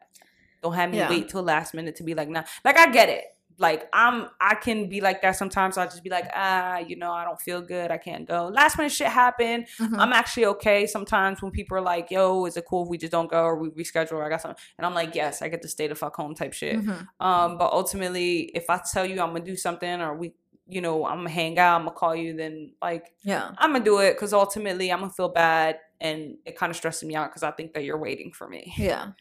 [0.61, 1.09] Don't have me Yeah.
[1.09, 2.43] wait till last minute to be like, nah.
[2.63, 3.23] Like I get it.
[3.57, 5.77] Like I'm, I can be like that sometimes.
[5.77, 7.89] I'll just be like, ah, you know, I don't feel good.
[7.89, 8.47] I can't go.
[8.53, 9.67] Last minute shit happened.
[9.79, 9.97] Mhm.
[9.97, 13.13] I'm actually okay sometimes when people are like, yo, is it cool if we just
[13.13, 14.61] don't go or we reschedule or I got something?
[14.77, 16.81] And I'm like, yes, I get to stay the fuck home type shit.
[16.81, 17.07] Mhm.
[17.21, 20.33] Um, but ultimately, if I tell you I'm gonna do something or we,
[20.67, 23.51] you know, I'm gonna hang out, I'm gonna call you, then like Yeah.
[23.57, 27.03] I'm gonna do it because ultimately I'm gonna feel bad and it kind of stresses
[27.07, 28.73] me out because I think that you're waiting for me.
[28.75, 29.11] Yeah.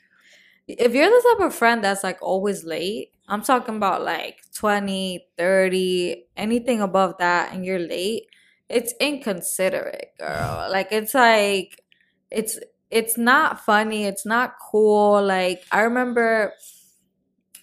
[0.66, 5.26] If you're the type of friend that's like always late, I'm talking about like 20,
[5.36, 8.24] 30, anything above that, and you're late,
[8.68, 10.68] it's inconsiderate, girl.
[10.70, 11.82] Like, it's like,
[12.30, 12.58] it's,
[12.90, 14.04] it's not funny.
[14.06, 15.22] It's not cool.
[15.22, 16.54] Like, I remember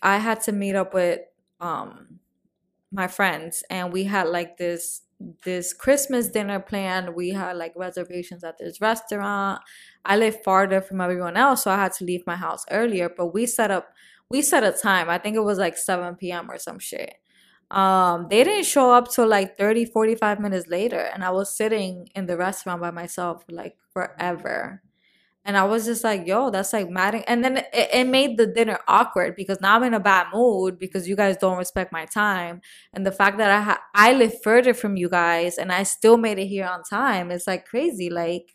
[0.01, 1.19] I had to meet up with,
[1.59, 2.19] um,
[2.91, 5.01] my friends and we had like this
[5.43, 7.15] this Christmas dinner planned.
[7.15, 9.61] We had like reservations at this restaurant.
[10.05, 13.09] I live farther from everyone else, so I had to leave my house earlier.
[13.09, 13.89] But we set up,
[14.29, 15.09] we set a time.
[15.09, 16.49] I think it was like 7 p.m.
[16.49, 17.15] or some shit.
[17.71, 20.99] Um, they didn't show up till like 30, 45 minutes later.
[20.99, 24.81] And I was sitting in the restaurant by myself like forever.
[25.43, 27.23] And I was just like, yo, that's like mad.
[27.27, 30.77] And then it, it made the dinner awkward because now I'm in a bad mood
[30.77, 32.61] because you guys don't respect my time.
[32.93, 36.17] And the fact that I ha- I live further from you guys and I still
[36.17, 38.09] made it here on time, it's like crazy.
[38.09, 38.53] Like,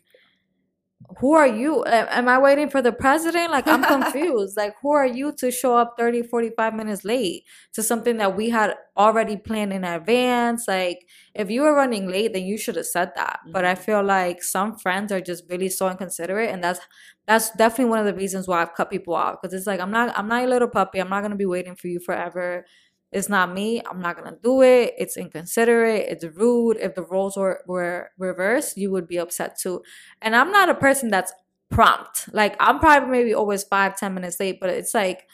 [1.19, 1.85] who are you?
[1.85, 3.51] Am I waiting for the president?
[3.51, 4.57] Like, I'm confused.
[4.57, 8.49] like, who are you to show up 30, 45 minutes late to something that we
[8.49, 10.67] had already planned in advance?
[10.67, 13.39] Like, if you were running late, then you should have said that.
[13.51, 13.83] But I mm-hmm.
[13.83, 16.81] feel like some friends are just really so inconsiderate, and that's
[17.25, 19.37] that's definitely one of the reasons why I've cut people off.
[19.41, 20.99] Because it's like I'm not I'm not a little puppy.
[20.99, 22.65] I'm not gonna be waiting for you forever.
[23.11, 23.81] It's not me.
[23.89, 24.93] I'm not gonna do it.
[24.97, 26.05] It's inconsiderate.
[26.09, 26.77] It's rude.
[26.77, 29.81] If the roles were were reversed, you would be upset too.
[30.21, 31.31] And I'm not a person that's
[31.69, 32.29] prompt.
[32.33, 35.27] Like I'm probably maybe always five, ten minutes late, but it's like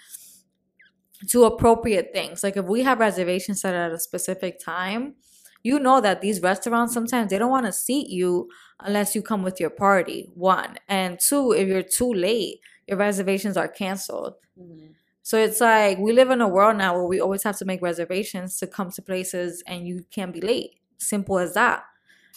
[1.29, 2.43] to appropriate things.
[2.43, 5.15] Like if we have reservations set at a specific time,
[5.63, 8.49] you know that these restaurants sometimes they don't want to seat you
[8.81, 10.29] unless you come with your party.
[10.35, 10.77] One.
[10.89, 14.33] And two, if you're too late, your reservations are canceled.
[14.59, 14.91] Mm-hmm.
[15.25, 17.81] So it's like we live in a world now where we always have to make
[17.81, 20.75] reservations to come to places and you can't be late.
[20.97, 21.83] Simple as that.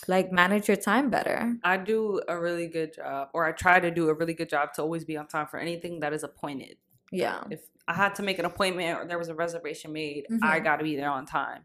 [0.07, 1.57] Like manage your time better.
[1.65, 4.73] I do a really good job, or I try to do a really good job
[4.75, 6.77] to always be on time for anything that is appointed.
[7.11, 7.43] Yeah.
[7.51, 10.41] If I had to make an appointment or there was a reservation made, Mhm.
[10.43, 11.65] I got to be there on time.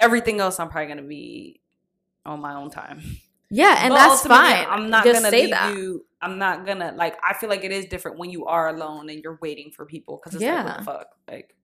[0.00, 1.60] Everything else, I'm probably gonna be
[2.24, 3.02] on my own time.
[3.50, 4.66] Yeah, and But that's fine.
[4.68, 5.74] I'm not Just gonna say that.
[5.74, 6.04] you.
[6.20, 7.16] I'm not gonna like.
[7.26, 10.18] I feel like it is different when you are alone and you're waiting for people
[10.22, 10.76] because it's like, what Yeah.
[10.78, 11.54] the fuck, like,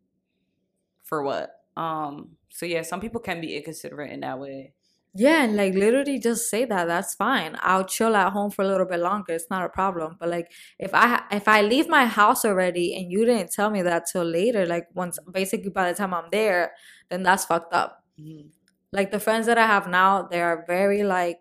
[1.02, 1.50] for what?
[1.76, 2.36] Um.
[2.50, 4.72] So yeah, some people can be inconsiderate in that way.
[5.16, 6.86] Yeah, and like literally just say that.
[6.86, 7.56] That's fine.
[7.60, 9.32] I'll chill at home for a little bit longer.
[9.34, 10.16] It's not a problem.
[10.18, 13.82] But like if I if I leave my house already and you didn't tell me
[13.82, 16.72] that till later, like once basically by the time I'm there,
[17.10, 18.04] then that's fucked up.
[18.20, 18.50] Mhm.
[18.92, 21.38] Like the friends that I have now, they are very like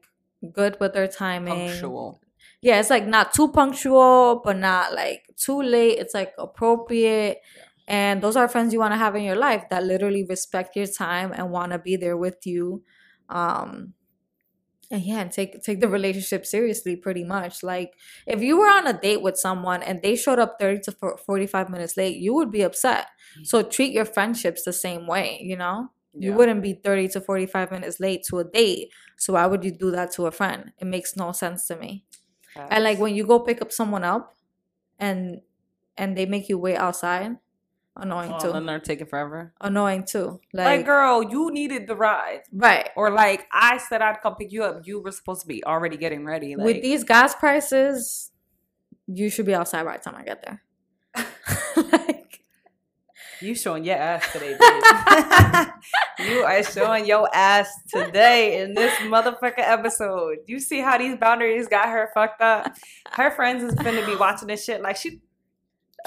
[0.52, 1.70] good with their timing.
[1.70, 2.22] Punctual.
[2.62, 6.00] Yeah, it's like not too punctual, but not like too late.
[6.00, 7.40] It's like appropriate.
[7.88, 10.88] And those are friends you want to have in your life that literally respect your
[10.88, 12.84] time and want to be there with you.
[13.30, 13.94] Um
[14.92, 17.64] and yeah, and take take the relationship seriously pretty much.
[17.64, 17.94] Like
[18.28, 21.70] if you were on a date with someone and they showed up 30 to 45
[21.70, 23.08] minutes late, you would be upset.
[23.44, 25.90] So treat your friendships the same way, you know?
[26.16, 28.92] You wouldn't be 30 to 45 minutes late to a date.
[29.18, 30.72] So why would you do that to a friend?
[30.80, 32.06] It makes no sense to me.
[32.56, 34.36] And like when you go pick up someone up
[35.00, 35.42] and
[35.98, 37.38] and they make you wait outside,
[37.96, 38.52] annoying oh, too.
[38.52, 39.54] then they're taking forever.
[39.62, 40.40] Annoying too.
[40.54, 42.42] Like, Like, girl, you needed the ride.
[42.52, 42.90] right.
[42.96, 44.86] Or like I said I'd come pick you up.
[44.86, 46.56] You were supposed to be already getting ready.
[46.56, 48.32] Like With these gas prices,
[49.08, 50.64] you should be outside by the time I get there.
[53.42, 54.58] you showing your ass today,
[56.20, 60.38] you are showing your ass today in this motherfucker episode.
[60.48, 62.76] You see how these boundaries got her fucked up?
[63.12, 65.22] Her friends is finna be watching this shit like she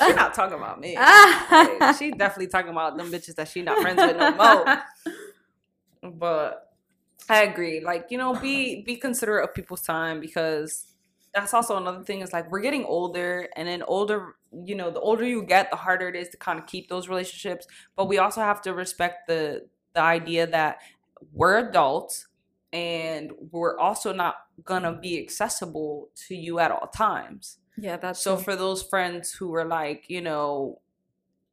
[0.05, 0.97] she not talking about me.
[0.97, 4.83] Like, she definitely talking about them bitches that she not friends with no more.
[6.12, 6.70] But
[7.29, 7.81] I agree.
[7.81, 10.87] Like, you know, be be considerate of people's time because
[11.37, 15.01] that's also another thing is like we're getting older and then older, you know, the
[15.01, 17.66] older you get, the harder it is to kind of keep those relationships.
[17.97, 20.80] But we also have to respect the the idea that
[21.32, 22.28] we're adults
[22.72, 27.59] and we're also not gonna be accessible to you at all times.
[27.76, 30.80] Yeah, that's So for those friends who are like, you know,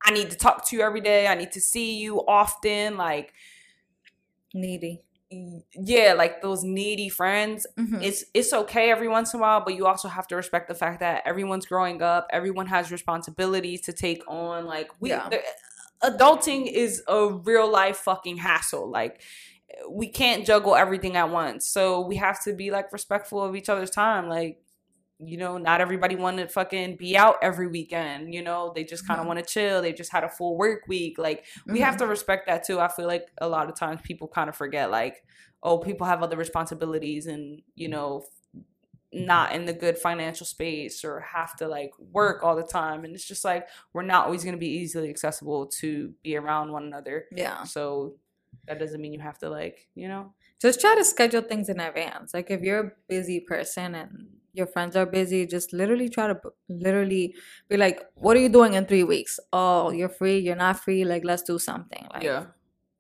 [0.04, 3.34] I need to talk to you every day, I need to see you often, like
[4.54, 5.03] needy.
[5.74, 8.02] Yeah, like those needy friends, Mhm.
[8.04, 10.76] it's it's okay every once in a while, but you also have to respect the
[10.76, 14.66] fact that everyone's growing up, everyone has responsibilities to take on.
[14.66, 15.30] Like we Yeah.
[16.04, 18.90] adulting is a real life fucking hassle.
[18.90, 19.22] Like
[19.90, 21.68] we can't juggle everything at once.
[21.68, 24.30] So we have to be like respectful of each other's time.
[24.30, 24.60] Like
[25.28, 28.34] you know, not everybody want to fucking be out every weekend.
[28.34, 29.28] You know, they just kind of Mhm.
[29.30, 29.82] want to chill.
[29.82, 31.18] They just had a full work week.
[31.18, 32.00] Like we have Mhm.
[32.00, 32.80] to respect that too.
[32.80, 35.24] I feel like a lot of times people kind of forget like,
[35.62, 38.26] oh, people have other responsibilities and you know,
[39.16, 43.06] not in the good financial space or have to like work all the time.
[43.06, 46.72] And it's just like we're not always going to be easily accessible to be around
[46.72, 47.26] one another.
[47.32, 47.64] Yeah.
[47.64, 48.16] So
[48.66, 51.80] that doesn't mean you have to like, you know, Just try to schedule things in
[51.82, 52.34] advance.
[52.34, 56.36] Like if you're a busy person and your friends are busy, just literally try to
[56.36, 57.36] b- literally
[57.70, 59.40] be like, "What are you doing in three weeks?
[59.52, 60.40] Oh, you're free.
[60.40, 61.04] You're not free.
[61.06, 62.46] Like, let's do something." Like, yeah.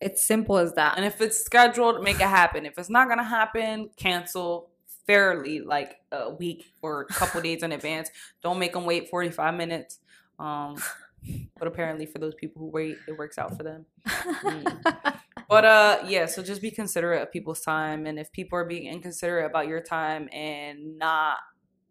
[0.01, 0.97] it's simple as that.
[0.97, 2.65] And if it's scheduled, make it happen.
[2.65, 4.69] If it's not gonna happen, cancel
[5.05, 8.09] fairly like a week or a couple days in advance.
[8.41, 9.99] Don't make them wait 45 minutes.
[10.39, 10.75] Um,
[11.57, 13.85] but apparently for those people who wait, it works out for them.
[14.43, 15.19] Mm.
[15.53, 18.87] But uh yeah, so just be considerate of people's time and if people are being
[18.87, 21.39] inconsiderate about your time and not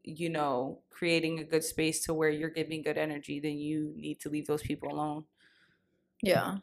[0.04, 4.20] you know, creating a good space to where you're giving good energy, then you need
[4.20, 5.24] to leave those people alone.
[6.22, 6.58] yeah.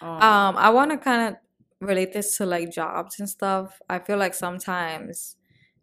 [0.00, 1.40] Um, Um, I want to kind of
[1.86, 3.80] relate this to like jobs and stuff.
[3.88, 5.36] I feel like sometimes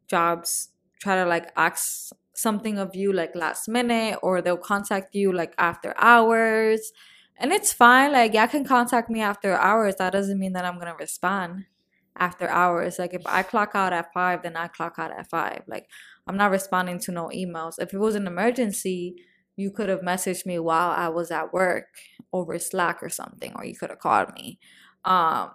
[0.07, 0.69] jobs
[1.01, 5.53] try to like ask something of you like last minute or they'll contact you like
[5.57, 6.91] after hours.
[7.39, 8.11] And it's fine.
[8.11, 9.95] Like, y'all can contact me after hours.
[9.95, 11.65] That doesn't mean that I'm going to respond
[12.17, 12.99] after hours.
[12.99, 15.63] Like, if I clock out at five, then I clock out at five.
[15.65, 15.87] Like,
[16.27, 17.75] I'm not responding to no emails.
[17.79, 19.15] If it was an emergency,
[19.55, 21.87] you could have messaged me while I was at work
[22.33, 24.59] over Slack or something, or you could have called me.
[25.05, 25.51] Um,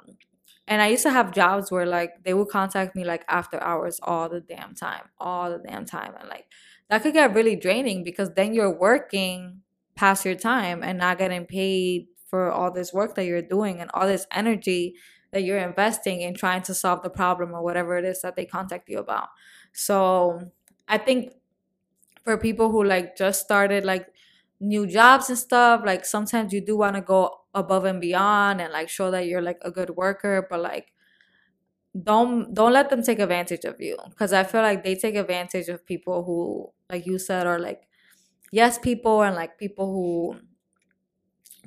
[0.66, 4.00] and I used to have jobs where like they would contact me like after hours
[4.02, 6.14] all the damn time, all the damn time.
[6.18, 6.46] And like
[6.88, 9.60] that could get really draining because then you're working
[9.96, 13.90] past your time and not getting paid for all this work that you're doing and
[13.94, 14.96] all this energy
[15.32, 18.44] that you're investing in trying to solve the problem or whatever it is that they
[18.46, 19.28] contact you about.
[19.72, 20.50] So
[20.88, 21.32] I think
[22.24, 24.08] for people who like just started like
[24.60, 28.72] new jobs and stuff, like sometimes you do want to go above and beyond and
[28.72, 30.92] like show that you're like a good worker, but like
[32.02, 35.68] don't don't let them take advantage of you because I feel like they take advantage
[35.68, 37.82] of people who like you said are like
[38.54, 40.36] yes people and like people who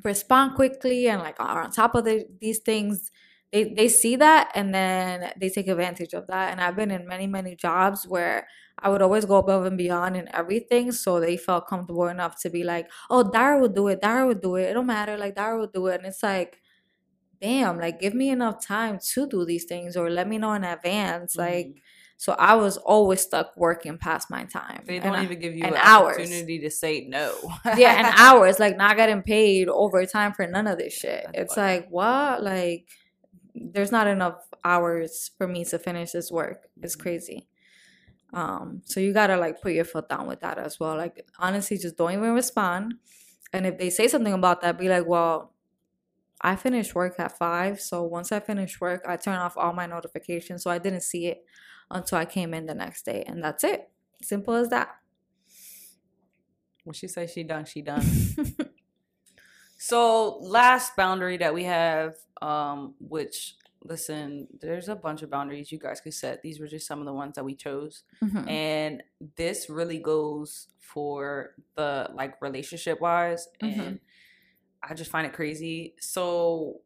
[0.05, 3.11] respond quickly and like are on top of the, these things
[3.51, 7.05] they they see that and then they take advantage of that and i've been in
[7.05, 8.47] many many jobs where
[8.79, 12.49] i would always go above and beyond in everything so they felt comfortable enough to
[12.49, 15.35] be like oh Dayra will do it Dayra will do it it don't matter like
[15.35, 16.61] Dayra will do it and it's like
[17.41, 20.63] damn like give me enough time to do these things or let me know in
[20.63, 21.51] advance mm-hmm.
[21.51, 21.81] like
[22.20, 24.84] so I was always stuck working past my time.
[24.88, 27.32] They don't and even give you an, an opportunity to say no.
[27.78, 31.26] yeah, and hours, like not getting paid overtime for none of this shit.
[31.26, 31.76] That's it's funny.
[31.76, 32.43] like what?
[32.43, 32.88] Like
[33.53, 36.68] there's not enough hours for me to finish this work.
[36.82, 37.03] It's mm-hmm.
[37.03, 37.47] crazy.
[38.34, 40.97] Um, so you gotta like put your foot down with that as well.
[40.97, 42.95] Like honestly, just don't even respond.
[43.53, 45.53] And if they say something about that, be like, well,
[46.41, 47.80] I finished work at five.
[47.80, 50.63] So once I finish work, I turn off all my notifications.
[50.63, 51.43] So I didn't see it
[51.89, 53.23] until I came in the next day.
[53.27, 53.89] And that's it.
[54.21, 54.89] Simple as that.
[56.83, 58.05] When she says she done, she done.
[59.77, 65.79] So last boundary that we have, um, which listen, there's a bunch of boundaries you
[65.79, 66.41] guys could set.
[66.41, 68.03] These were just some of the ones that we chose.
[68.23, 68.49] Mm-hmm.
[68.49, 69.03] And
[69.38, 73.47] this really goes for the like relationship wise.
[73.61, 73.79] Mm-hmm.
[73.79, 73.99] And
[74.83, 75.93] I just find it crazy.
[75.99, 76.81] So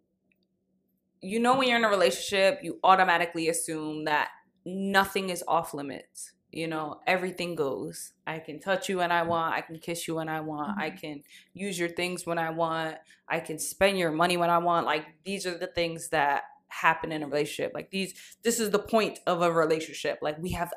[1.21, 4.29] you know when you're in a relationship, you automatically assume that
[4.65, 8.11] nothing is off limits you know everything goes.
[8.27, 10.81] I can touch you when i want i can kiss you when i want mm-hmm.
[10.81, 12.97] i can use your things when i want
[13.27, 14.85] i can spend your money when i want.
[14.85, 17.71] Like these are the things that happen in a relationship.
[17.73, 20.19] Like these this is the point of a relationship.
[20.21, 20.73] Like we have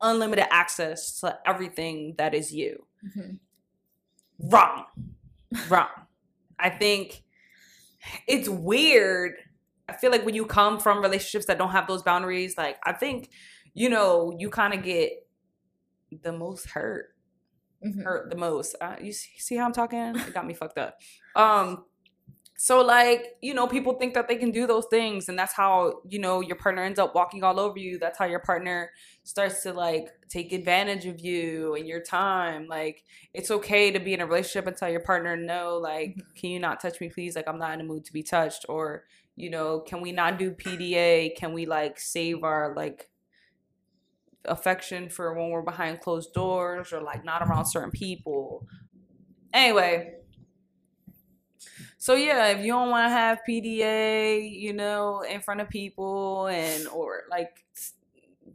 [0.00, 2.86] unlimited access to everything that is you.
[3.06, 4.48] Mm-hmm.
[4.50, 4.84] wrong.
[5.68, 5.88] Wrong.
[6.58, 7.22] I think
[8.26, 9.34] it's weird
[9.88, 12.92] i feel like when you come from relationships that don't have those boundaries like i
[12.92, 13.30] think
[13.76, 15.12] you know, you kind of get
[16.22, 17.10] the most hurt.
[17.86, 18.00] Mm-hmm.
[18.00, 18.74] Hurt the most.
[18.80, 20.16] Uh, you see, how I'm talking?
[20.16, 20.98] It got me fucked up.
[21.36, 21.84] Um,
[22.56, 26.00] so like, you know, people think that they can do those things and that's how,
[26.08, 27.98] you know, your partner ends up walking all over you.
[27.98, 28.90] That's how your partner
[29.24, 32.66] starts to like take advantage of you and your time.
[32.66, 36.32] Like it's okay to be in a relationship and tell your partner no, like, mm-hmm.
[36.34, 37.36] can you not touch me please?
[37.36, 39.04] Like I'm not in a mood to be touched or,
[39.36, 41.36] you know, can we not do PDA?
[41.36, 43.08] Can we like save our like
[44.48, 48.66] affection for when we're behind closed doors or like not around certain people.
[49.52, 50.14] Anyway,
[51.98, 56.46] so yeah, if you don't want to have PDA, you know, in front of people
[56.48, 57.64] and or like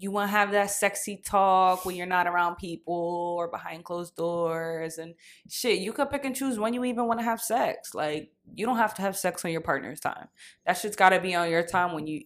[0.02, 4.16] you want to have that sexy talk when you're not around people or behind closed
[4.16, 5.14] doors and
[5.47, 7.93] shit, you could pick and choose when you even want to have sex.
[7.93, 10.28] Like you don't have to have sex on your partner's time.
[10.66, 12.24] That shit's got to be on your time when you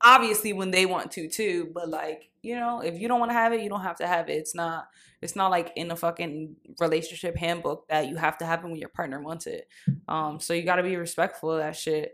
[0.00, 3.34] obviously when they want to too but like you know if you don't want to
[3.34, 4.86] have it you don't have to have it it's not
[5.20, 8.76] it's not like in a fucking relationship handbook that you have to have it when
[8.76, 9.66] your partner wants it
[10.06, 12.12] um so you got to be respectful of that shit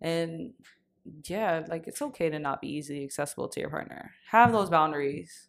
[0.00, 0.54] and
[1.28, 5.48] yeah like it's okay to not be easily accessible to your partner have those boundaries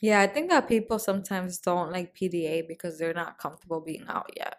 [0.00, 4.30] yeah i think that people sometimes don't like pda because they're not comfortable being out
[4.36, 4.58] yet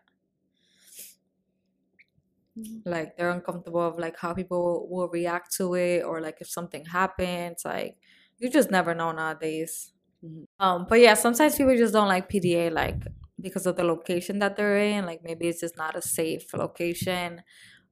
[2.57, 2.89] Mm-hmm.
[2.89, 6.85] Like they're uncomfortable of like how people will react to it or like if something
[6.85, 7.63] happens.
[7.63, 7.97] Like
[8.39, 9.93] you just never know nowadays.
[10.23, 10.43] Mm-hmm.
[10.59, 13.03] Um, but yeah, sometimes people just don't like PDA like
[13.39, 15.05] because of the location that they're in.
[15.05, 17.43] Like maybe it's just not a safe location.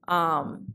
[0.08, 0.74] Um,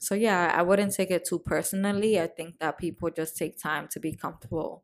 [0.00, 2.18] so yeah, I wouldn't take it too personally.
[2.18, 4.82] I think that people just take time to be comfortable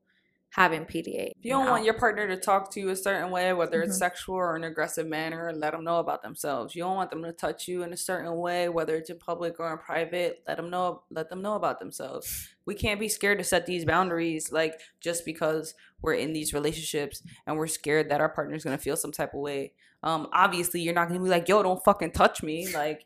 [0.50, 1.32] having PDA.
[1.38, 3.92] If you don't want your partner to talk to you a certain way, whether it's
[3.92, 3.98] mm-hmm.
[3.98, 6.74] sexual or an aggressive manner, let them know about themselves.
[6.74, 9.58] You don't want them to touch you in a certain way, whether it's in public
[9.58, 10.42] or in private.
[10.46, 11.02] Let them know.
[11.10, 12.48] Let them know about themselves.
[12.66, 17.22] We can't be scared to set these boundaries, like just because we're in these relationships
[17.46, 19.72] and we're scared that our partner's gonna feel some type of way.
[20.02, 23.02] Um, obviously, you're not gonna be like, "Yo, don't fucking touch me," like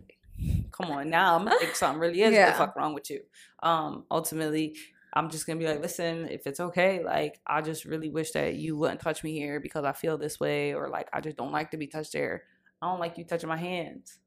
[0.71, 2.51] come on now i'm gonna think something really is yeah.
[2.53, 3.21] the fuck wrong with you
[3.63, 4.75] um ultimately
[5.13, 8.55] I'm just gonna be like, listen, if it's okay, like I just really wish that
[8.55, 11.53] you wouldn't touch me here because I feel this way, or like I just don't
[11.53, 12.45] like to be touched there.
[12.81, 14.19] I don't like you touching my hands.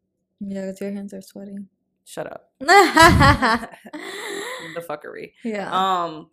[0.42, 1.56] Yeah, because your hands are sweaty.
[2.04, 2.52] shut up.
[2.60, 3.70] the
[4.78, 5.32] fuckery.
[5.44, 5.72] Yeah.
[5.72, 6.30] Um,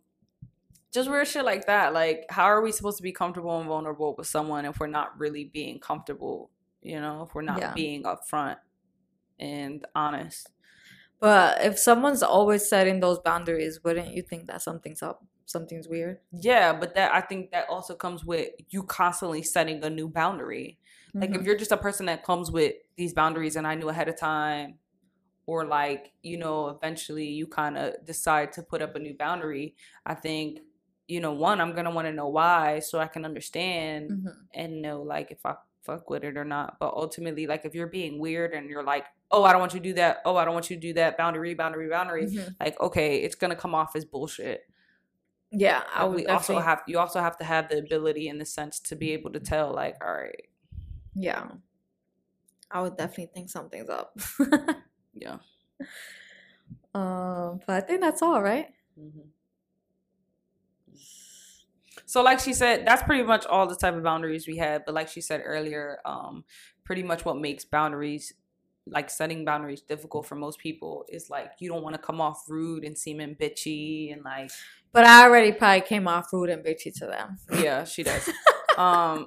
[0.93, 1.95] just weird shit like that.
[1.95, 5.17] Like, how are we supposed to be comfortable and vulnerable with someone if we're not
[5.19, 6.51] really being comfortable?
[6.83, 7.73] You know, if we're not Yeah.
[7.73, 8.57] being upfront
[9.41, 10.51] and honest.
[11.21, 15.25] But if someone's always setting those boundaries, wouldn't you think that something's up?
[15.47, 16.21] Something's weird.
[16.33, 20.79] Yeah, but that I think that also comes with you constantly setting a new boundary.
[21.21, 21.45] Like if Mhm.
[21.45, 24.79] you're just a person that comes with these boundaries and I knew ahead of time,
[25.47, 29.77] or like, you know, eventually you kind of decide to put up a new boundary,
[30.07, 30.61] I think,
[31.09, 34.51] you know, one, I'm gonna want to know why so I can understand Mhm.
[34.55, 36.79] and know like if I fuck with it or not.
[36.79, 39.81] But ultimately, like if you're being weird and you're like, oh, I don't want you
[39.81, 42.55] to do that, oh, I don't want you to do that, boundary, boundary, boundary, Mhm.
[42.61, 44.63] like, okay, it's gonna come off as bullshit.
[45.53, 48.45] Yeah, I would we also have you also have to have the ability in the
[48.47, 50.49] sense to be able to tell like all right
[51.15, 51.49] Yeah,
[52.71, 54.17] I would definitely think something's up.
[55.15, 55.39] yeah
[56.95, 58.69] um, but I think that's all right.
[58.99, 59.21] Mm-hmm.
[62.11, 64.95] So like she said that's pretty much all the type of boundaries we had but
[64.95, 66.45] like she said earlier um
[66.85, 68.33] pretty much what makes boundaries
[68.87, 72.39] like setting boundaries difficult for most people is like you don't want to come off
[72.49, 74.51] rude and seeming bitchy and like
[74.93, 77.39] But I already probably came off rude and bitchy to them.
[77.67, 78.29] yeah she does
[78.79, 79.27] um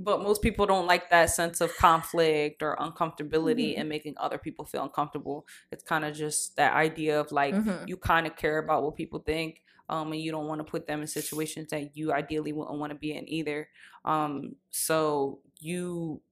[0.08, 3.80] but most people don't like that sense of conflict or uncomfortability Mhm.
[3.80, 7.88] and making other people feel uncomfortable it's kind of just that idea of like Mhm.
[7.88, 10.86] you kind of care about what people think um and you don't want to put
[10.86, 13.68] them in situations that you ideally wouldn't want to be in either
[14.04, 16.22] um so you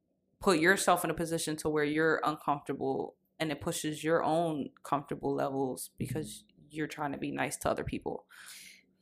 [0.40, 5.34] put yourself in a position to where you're uncomfortable and it pushes your own comfortable
[5.34, 8.26] levels because you're trying to be nice to other people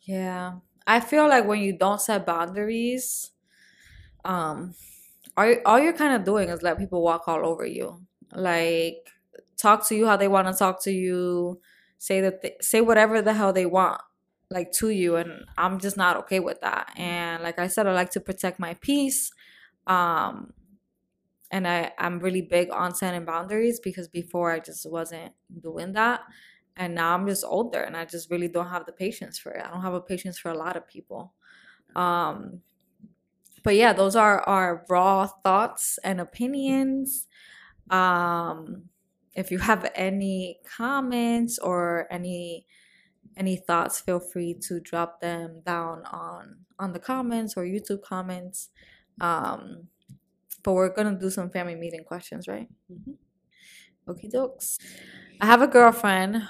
[0.02, 0.60] Yeah.
[0.86, 3.32] I feel like when you don't set boundaries,
[4.24, 4.74] um,
[5.36, 8.06] all, you- all you're kind of doing is let people walk all over you.
[8.32, 9.10] Like,
[9.56, 11.60] talk to you how they want to talk to you,
[11.98, 14.02] say that they, say whatever the hell they want,
[14.50, 16.92] like to you, and I'm just not okay with that.
[16.96, 19.30] And like I said, I like to protect my peace.
[19.86, 20.52] Um,
[21.50, 25.32] and I I'm really big on setting boundaries because before I just wasn't
[25.62, 26.20] doing that
[26.76, 29.64] and now i'm just older and i just really don't have the patience for it
[29.64, 31.34] i don't have a patience for a lot of people
[31.96, 32.60] um
[33.62, 37.26] but yeah those are our raw thoughts and opinions
[37.90, 38.84] um
[39.34, 42.66] if you have any comments or any
[43.40, 48.70] any thoughts feel free to drop them down on on the comments or youtube comments
[49.20, 49.88] um
[50.64, 53.16] but we're gonna do some family meeting questions right Mhm.
[54.08, 54.78] okay dokes
[55.40, 56.42] i have a girlfriend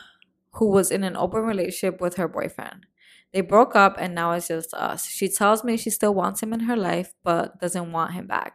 [0.55, 2.87] who was in an open relationship with her boyfriend.
[3.33, 5.07] They broke up and now it's just us.
[5.07, 8.55] She tells me she still wants him in her life but doesn't want him back.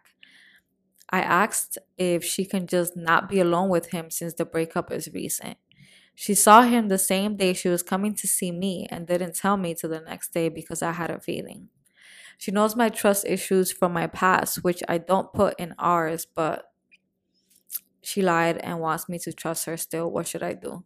[1.09, 5.09] I asked if she can just not be alone with him since the breakup is
[5.13, 5.57] recent.
[6.15, 9.57] She saw him the same day she was coming to see me and didn't tell
[9.57, 11.69] me till the next day because I had a feeling.
[12.37, 16.71] She knows my trust issues from my past, which I don't put in ours, but
[18.01, 20.09] she lied and wants me to trust her still.
[20.09, 20.85] What should I do?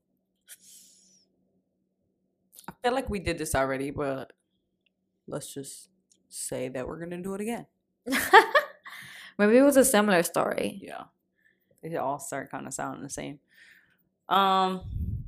[2.68, 4.34] I feel like we did this already, but
[5.28, 5.90] let's just
[6.30, 7.66] say that we're gonna do it again.
[9.38, 10.80] Maybe it was a similar story.
[10.82, 11.06] Yeah.
[11.82, 13.40] They all start kind of sounding the same.
[14.28, 15.19] Um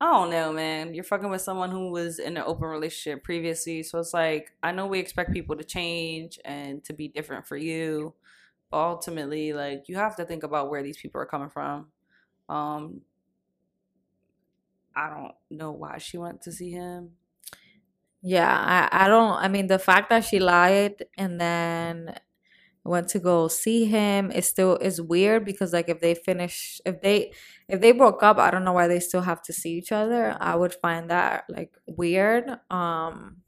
[0.00, 0.94] I don't know, man.
[0.94, 4.70] You're fucking with someone who was in an open relationship previously, so it's like I
[4.70, 8.14] know we expect people to change and to be different for you,
[8.70, 11.88] but ultimately, like you have to think about where these people are coming from.
[12.48, 13.02] Um
[14.94, 17.16] I don't know why she went to see him.
[18.20, 22.14] Yeah, I, I don't I mean the fact that she lied and then
[22.88, 27.00] went to go see him is still is weird because like if they finish if
[27.02, 27.32] they
[27.68, 30.36] if they broke up, I don't know why they still have to see each other.
[30.40, 32.44] I would find that like weird.
[32.70, 33.38] Um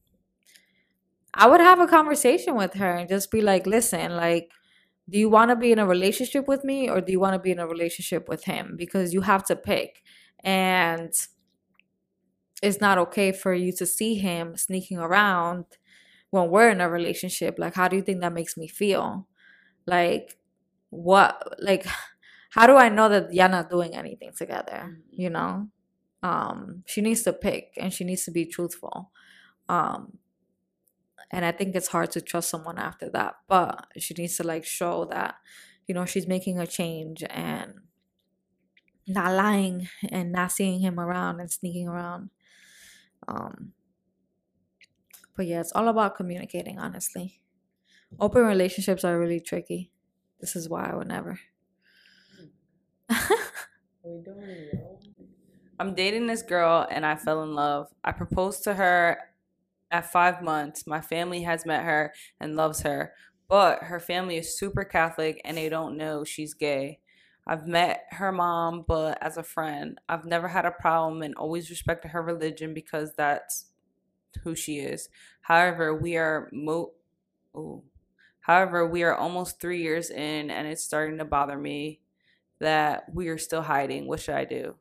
[1.35, 4.51] I would have a conversation with her and just be like, "Listen, like
[5.11, 7.41] do you want to be in a relationship with me or do you want to
[7.41, 8.77] be in a relationship with him?
[8.79, 10.03] Because you have to pick.
[10.45, 11.13] And
[12.63, 15.65] it's not okay for you to see him sneaking around
[16.31, 17.57] when we're in a relationship.
[17.59, 19.29] Like, how do you think that makes me feel?
[19.91, 20.39] Like,
[20.91, 21.85] what, like,
[22.51, 24.99] how do I know that you're not doing anything together?
[25.11, 25.69] You know?
[26.23, 29.11] Um, she needs to pick and she needs to be truthful.
[29.69, 30.19] Um,
[31.31, 34.65] and I think it's hard to trust someone after that, but she needs to like
[34.65, 35.37] show that,
[35.87, 37.75] you know, she's making a change and
[39.07, 42.31] not lying and not seeing him around and sneaking around.
[43.27, 43.73] Um,
[45.37, 47.41] but yeah, it's all about communicating, honestly.
[48.19, 49.93] Open relationships are really tricky.
[50.41, 51.39] This is why I would never.
[55.79, 57.89] I'm dating this girl and I fell in love.
[58.05, 59.19] I proposed to her
[59.91, 60.87] at five months.
[60.87, 63.15] My family has met her and loves her,
[63.49, 67.01] but her family is super Catholic and they don't know she's gay.
[67.47, 71.71] I've met her mom, but as a friend, I've never had a problem and always
[71.71, 73.67] respected her religion because that's
[74.45, 75.09] who she is.
[75.43, 76.93] However, we are mo.
[77.57, 77.83] Ooh.
[78.51, 82.01] However, we are almost three years in, and it's starting to bother me
[82.59, 84.09] that we are still hiding.
[84.09, 84.75] What should I do?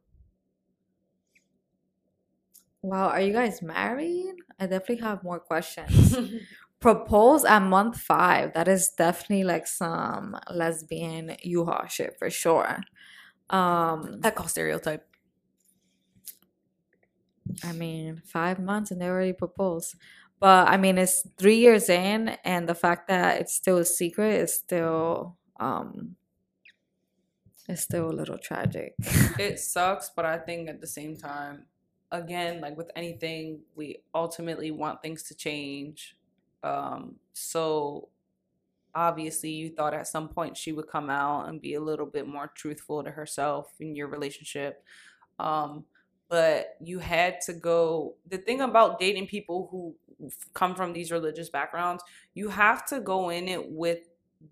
[2.82, 4.34] Wow, are you guys married?
[4.60, 6.18] I definitely have more questions.
[6.80, 8.56] Propose at month five.
[8.56, 12.80] That is definitely like some lesbian U-Haul shit for sure.
[13.52, 15.06] Um, that call stereotype.
[17.64, 19.94] I mean, five months and they already proposed.
[20.40, 24.36] But I mean, it's three years in, and the fact that it's still a secret
[24.36, 26.16] is still um,
[27.68, 28.96] it's still a little tragic.
[29.38, 31.66] it sucks, but I think at the same time,
[32.12, 36.16] again, like with anything, we ultimately want things to change.
[36.64, 38.10] Um, so
[38.96, 42.28] obviously you thought at some point she would come out and be a little bit
[42.28, 44.84] more truthful to herself in your relationship.
[45.38, 45.86] Um,
[46.30, 49.96] but you had to go the thing about dating people who
[50.54, 52.04] come from these religious backgrounds,
[52.34, 54.00] you have to go in it with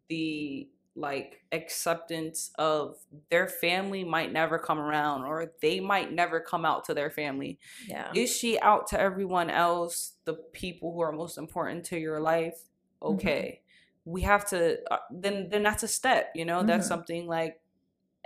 [0.10, 2.98] the like acceptance of
[3.30, 7.60] their family might never come around or they might never come out to their family.
[7.88, 8.10] Yeah.
[8.16, 12.56] Is she out to everyone else, the people who are most important to your life?
[13.02, 13.14] Mm-hmm.
[13.14, 13.62] Okay.
[13.62, 14.12] Mm-hmm.
[14.12, 16.60] We have to uh, then then that's a step, you know?
[16.60, 16.68] Mm-hmm.
[16.68, 17.62] That's something like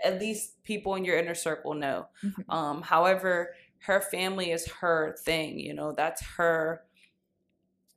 [0.03, 2.07] at least people in your inner circle know.
[2.23, 2.51] Mm-hmm.
[2.51, 5.91] Um however, her family is her thing, you know?
[5.91, 6.83] That's her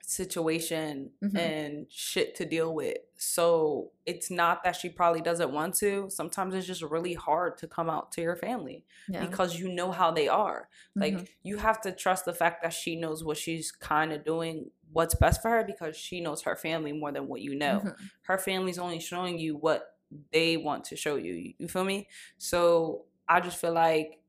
[0.06, 1.36] situation mm-hmm.
[1.36, 2.98] and shit to deal with.
[3.16, 6.08] So it's not that she probably doesn't want to.
[6.10, 9.24] Sometimes it's just really hard to come out to your family yeah.
[9.24, 10.68] because you know how they are.
[10.96, 11.00] Mm-hmm.
[11.00, 14.70] Like you have to trust the fact that she knows what she's kind of doing,
[14.92, 17.80] what's best for her because she knows her family more than what you know.
[17.84, 18.04] Mm-hmm.
[18.22, 19.93] Her family's only showing you what
[20.32, 21.54] they want to show you.
[21.58, 22.08] You feel me?
[22.38, 24.20] So I just feel like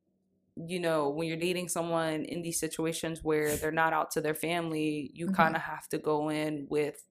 [0.55, 4.33] you know, when you're dating someone in these situations where they're not out to their
[4.33, 5.35] family, you mm-hmm.
[5.35, 7.03] kind of have to go in with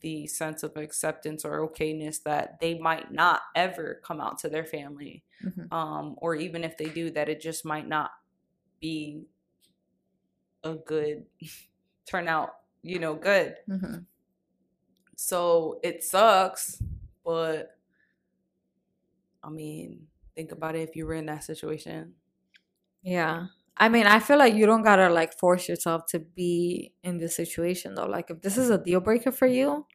[0.00, 4.64] the sense of acceptance or okayness that they might not ever come out to their
[4.64, 5.24] family.
[5.44, 5.72] Mm-hmm.
[5.74, 8.10] Um, or even if they do, that it just might not
[8.80, 9.22] be
[10.62, 11.24] a good
[12.06, 12.50] turnout,
[12.82, 13.56] you know, good.
[13.68, 13.98] Mm-hmm.
[15.16, 16.82] So it sucks,
[17.24, 17.73] but
[19.44, 22.14] I mean, think about it if you were in that situation.
[23.02, 23.46] Yeah.
[23.76, 27.36] I mean, I feel like you don't gotta like force yourself to be in this
[27.36, 28.06] situation though.
[28.06, 29.86] Like, if this is a deal breaker for you,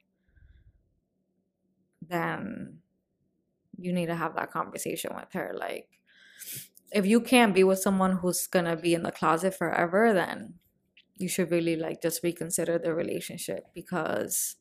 [2.08, 2.80] then
[3.78, 5.56] you need to have that conversation with her.
[5.58, 5.88] Like,
[6.92, 10.56] if you can't be with someone who's gonna be in the closet forever, then
[11.18, 14.58] you should really like just reconsider the relationship because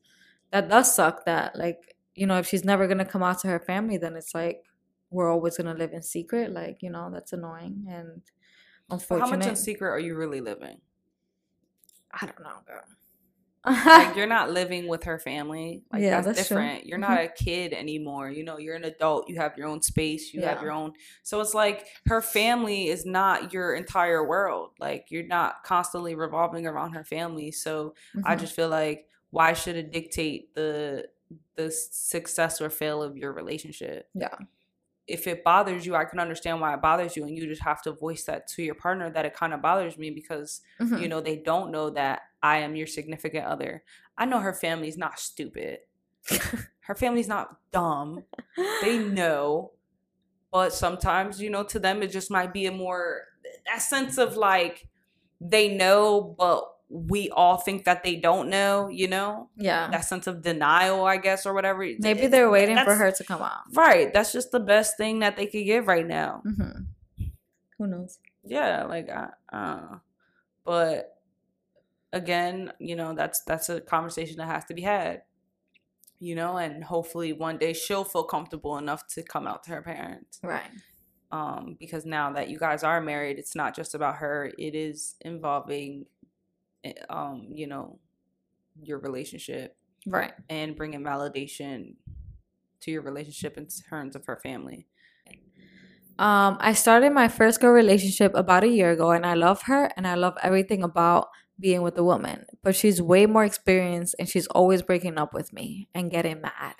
[0.51, 1.25] that does suck.
[1.25, 4.33] That like, you know, if she's never gonna come out to her family, then it's
[4.33, 4.63] like
[5.11, 6.51] we're always gonna live in secret.
[6.51, 8.21] Like, you know, that's annoying and
[8.91, 9.29] Unfortunate.
[9.29, 10.79] How much in secret are you really living?
[12.11, 12.83] I don't know, girl.
[13.85, 15.83] like you're not living with her family.
[15.91, 16.81] Like yeah, that's, that's different.
[16.81, 16.89] True.
[16.89, 17.13] You're mm-hmm.
[17.13, 18.31] not a kid anymore.
[18.31, 19.29] You know, you're an adult.
[19.29, 20.33] You have your own space.
[20.33, 20.53] You yeah.
[20.53, 20.93] have your own.
[21.23, 24.71] So it's like her family is not your entire world.
[24.79, 27.51] Like you're not constantly revolving around her family.
[27.51, 28.21] So mm-hmm.
[28.25, 31.07] I just feel like why should it dictate the
[31.55, 34.07] the success or fail of your relationship?
[34.15, 34.35] Yeah
[35.09, 37.81] if it bothers you, I can understand why it bothers you, and you just have
[37.81, 40.97] to voice that to your partner that it kind of bothers me because mm-hmm.
[40.97, 43.83] you know they don't know that I am your significant other.
[44.17, 45.79] I know her family's not stupid.
[46.81, 48.23] her family's not dumb.
[48.81, 49.71] They know,
[50.51, 53.23] but sometimes you know to them it just might be a more
[53.65, 54.87] that sense of like
[55.41, 59.49] they know, but we all think that they don't know, you know?
[59.55, 59.89] Yeah.
[59.91, 61.87] That sense of denial, I guess, or whatever.
[61.99, 63.59] Maybe they're waiting for her to come out.
[63.73, 64.11] Right.
[64.11, 66.41] That's just the best thing that they could give right now.
[66.45, 67.25] Mm-hmm.
[67.77, 68.19] Who knows?
[68.43, 69.97] Yeah, like uh, uh
[70.65, 71.15] but
[72.11, 75.21] again, you know, that's that's a conversation that has to be had.
[76.19, 79.81] You know, and hopefully one day she'll feel comfortable enough to come out to her
[79.81, 80.39] parents.
[80.43, 80.69] Right.
[81.31, 85.15] Um, because now that you guys are married, it's not just about her, it is
[85.21, 86.07] involving
[87.09, 87.99] um, you know,
[88.81, 89.75] your relationship.
[90.07, 90.33] Right.
[90.49, 91.95] And bringing validation
[92.81, 94.87] to your relationship in terms of her family.
[96.17, 99.89] Um, I started my first girl relationship about a year ago and I love her
[99.95, 102.45] and I love everything about being with a woman.
[102.61, 106.75] But she's way more experienced and she's always breaking up with me and getting mad.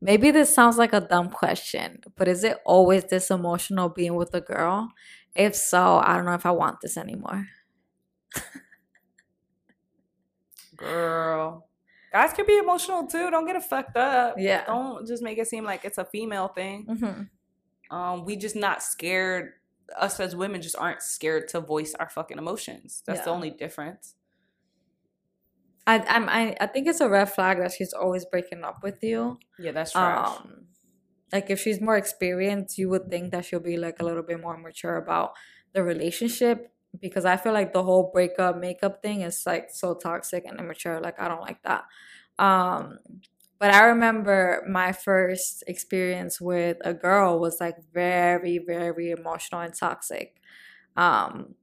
[0.00, 4.34] Maybe this sounds like a dumb question, but is it always this emotional being with
[4.34, 4.90] a girl?
[5.34, 7.48] If so, I don't know if I want this anymore.
[10.76, 11.66] Girl.
[12.12, 13.30] Guys can be emotional too.
[13.30, 14.36] Don't get it fucked up.
[14.38, 14.64] Yeah.
[14.66, 16.84] Don't just make it seem like it's a female thing.
[16.86, 19.52] hmm Um, we just not scared.
[19.98, 23.02] Us as women just aren't scared to voice our fucking emotions.
[23.06, 24.14] That's the only difference.
[25.86, 29.02] I, I'm, I, I think it's a red flag that she's always breaking up with
[29.02, 29.38] you.
[29.58, 30.38] Yeah, that's trash.
[30.38, 30.64] Um,
[31.32, 34.40] like if she's more experienced, you would think that she'll be like a little bit
[34.40, 35.34] more mature about
[35.74, 40.44] the relationship because I feel like the whole breakup makeup thing is like so toxic
[40.46, 41.00] and immature.
[41.00, 41.84] Like I don't like that.
[42.38, 42.98] Um,
[43.58, 49.74] but I remember my first experience with a girl was like very, very emotional and
[49.74, 50.40] toxic.
[50.96, 51.54] Um,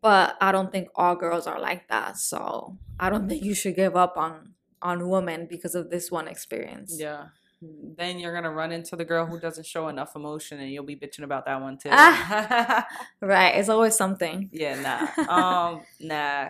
[0.00, 2.16] but I don't think all girls are like that.
[2.18, 6.28] So I don't think you should give up on on women because of this one
[6.28, 6.92] experience.
[6.98, 7.28] yeah.
[7.62, 10.96] Then you're gonna run into the girl who doesn't show enough emotion, and you'll be
[10.96, 11.88] bitching about that one too.
[11.92, 12.86] Ah.
[13.20, 13.56] Right.
[13.56, 14.50] It's always something.
[14.52, 15.24] yeah, nah.
[15.72, 16.48] Um, nah.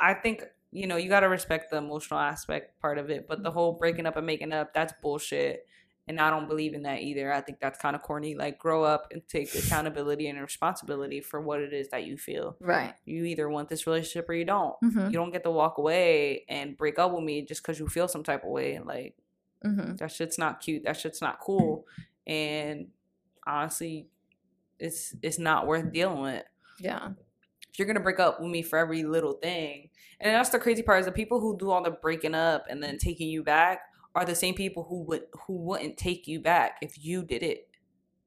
[0.00, 3.50] I think you know you gotta respect the emotional aspect part of it, but the
[3.50, 5.66] whole breaking up and making up that's bullshit.
[6.06, 7.30] And I don't believe in that either.
[7.30, 8.34] I think that's kind of corny.
[8.34, 12.56] Like, grow up and take accountability and responsibility for what it is that you feel.
[12.60, 12.94] Right.
[13.04, 14.74] You either want this relationship or you don't.
[14.80, 17.88] hmm You don't get to walk away and break up with me just because you
[17.88, 18.78] feel some type of way.
[18.82, 19.16] Like,
[19.62, 20.84] hmm that shit's not cute.
[20.84, 21.86] That shit's not cool.
[22.26, 22.88] And
[23.46, 24.08] honestly,
[24.78, 26.44] it's it's not worth dealing with.
[26.78, 27.10] Yeah.
[27.70, 29.90] If you're gonna break up with me for every little thing,
[30.20, 32.82] and that's the crazy part is the people who do all the breaking up and
[32.82, 33.80] then taking you back
[34.14, 37.68] are the same people who would who wouldn't take you back if you did it.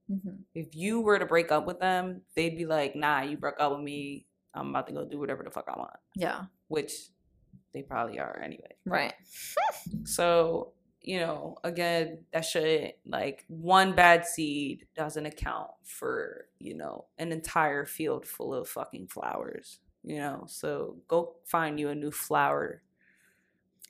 [0.08, 3.60] hmm If you were to break up with them, they'd be like, "Nah, you broke
[3.60, 4.26] up with me.
[4.53, 6.45] I'm about to go do whatever the fuck I want," Yeah.
[6.68, 6.91] which
[7.74, 8.76] they probably are anyway.
[8.86, 9.14] Right.
[10.06, 17.06] So, you know, again, that should like one bad seed doesn't account for, you know,
[17.18, 20.45] an entire field full of fucking flowers, you know.
[20.48, 22.84] So go find you a new flower.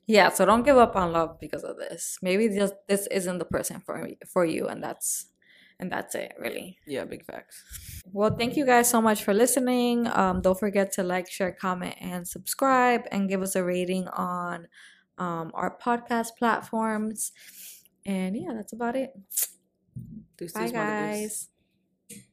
[0.08, 0.30] Yeah.
[0.30, 2.18] So don't give up on love because of this.
[2.22, 5.28] Maybe just this isn't the person for me for you, and that's
[5.80, 6.34] and that's it.
[6.40, 6.78] Really.
[6.88, 7.64] Yeah, big facts.
[8.14, 10.08] Well, thank you guys so much for listening.
[10.08, 14.68] Um, don't forget to like, share, comment, and subscribe, and give us a rating on
[15.22, 17.32] um, our podcast platforms.
[18.06, 19.14] And yeah, that's about it.
[20.36, 21.48] Deuces, Bye, guys.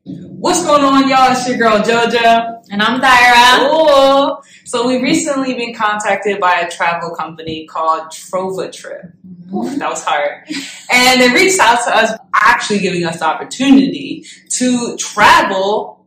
[0.04, 1.30] What's going on, y'all?
[1.32, 2.64] It's your girl JoJo.
[2.70, 3.68] And I'm Dayra.
[3.68, 4.42] Cool.
[4.64, 9.12] So we recently been contacted by a travel company called TrovaTrip.
[9.54, 10.44] Oof, that was hard.
[10.90, 16.06] And they reached out to us, actually giving us the opportunity to travel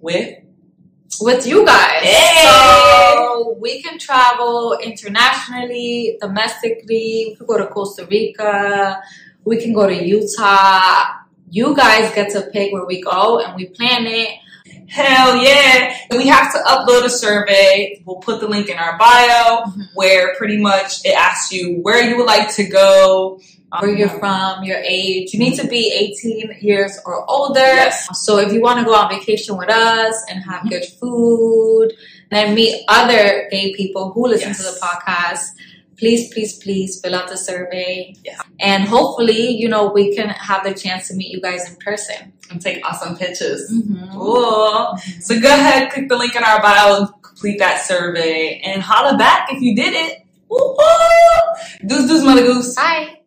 [0.00, 0.41] with.
[1.20, 2.02] With you guys.
[2.02, 2.44] Hey!
[2.44, 7.26] So we can travel internationally, domestically.
[7.28, 9.00] We could go to Costa Rica.
[9.44, 11.20] We can go to Utah.
[11.50, 14.38] You guys get to pick where we go, and we plan it.
[14.88, 15.96] Hell yeah!
[16.10, 18.02] We have to upload a survey.
[18.04, 19.82] We'll put the link in our bio mm-hmm.
[19.94, 23.40] where pretty much it asks you where you would like to go,
[23.72, 25.32] um, where you're from, your age.
[25.32, 25.92] You need to be
[26.22, 27.60] 18 years or older.
[27.60, 28.08] Yes.
[28.24, 30.68] So if you want to go on vacation with us and have mm-hmm.
[30.68, 31.92] good food,
[32.32, 35.50] and meet other gay people who listen to the podcast,
[36.02, 38.12] please, please, please fill out the survey.
[38.24, 38.40] Yeah.
[38.58, 42.32] And hopefully, you know, we can have the chance to meet you guys in person.
[42.50, 43.70] and take awesome pictures.
[43.72, 44.12] Mm-hmm.
[44.12, 44.96] Cool.
[45.20, 49.16] So go ahead, click the link in our bio, and complete that survey, and holla
[49.16, 50.26] back if you did it.
[50.48, 51.88] Woo-hoo!
[51.88, 52.74] Goose, goose, mother goose.
[52.74, 53.21] Bye.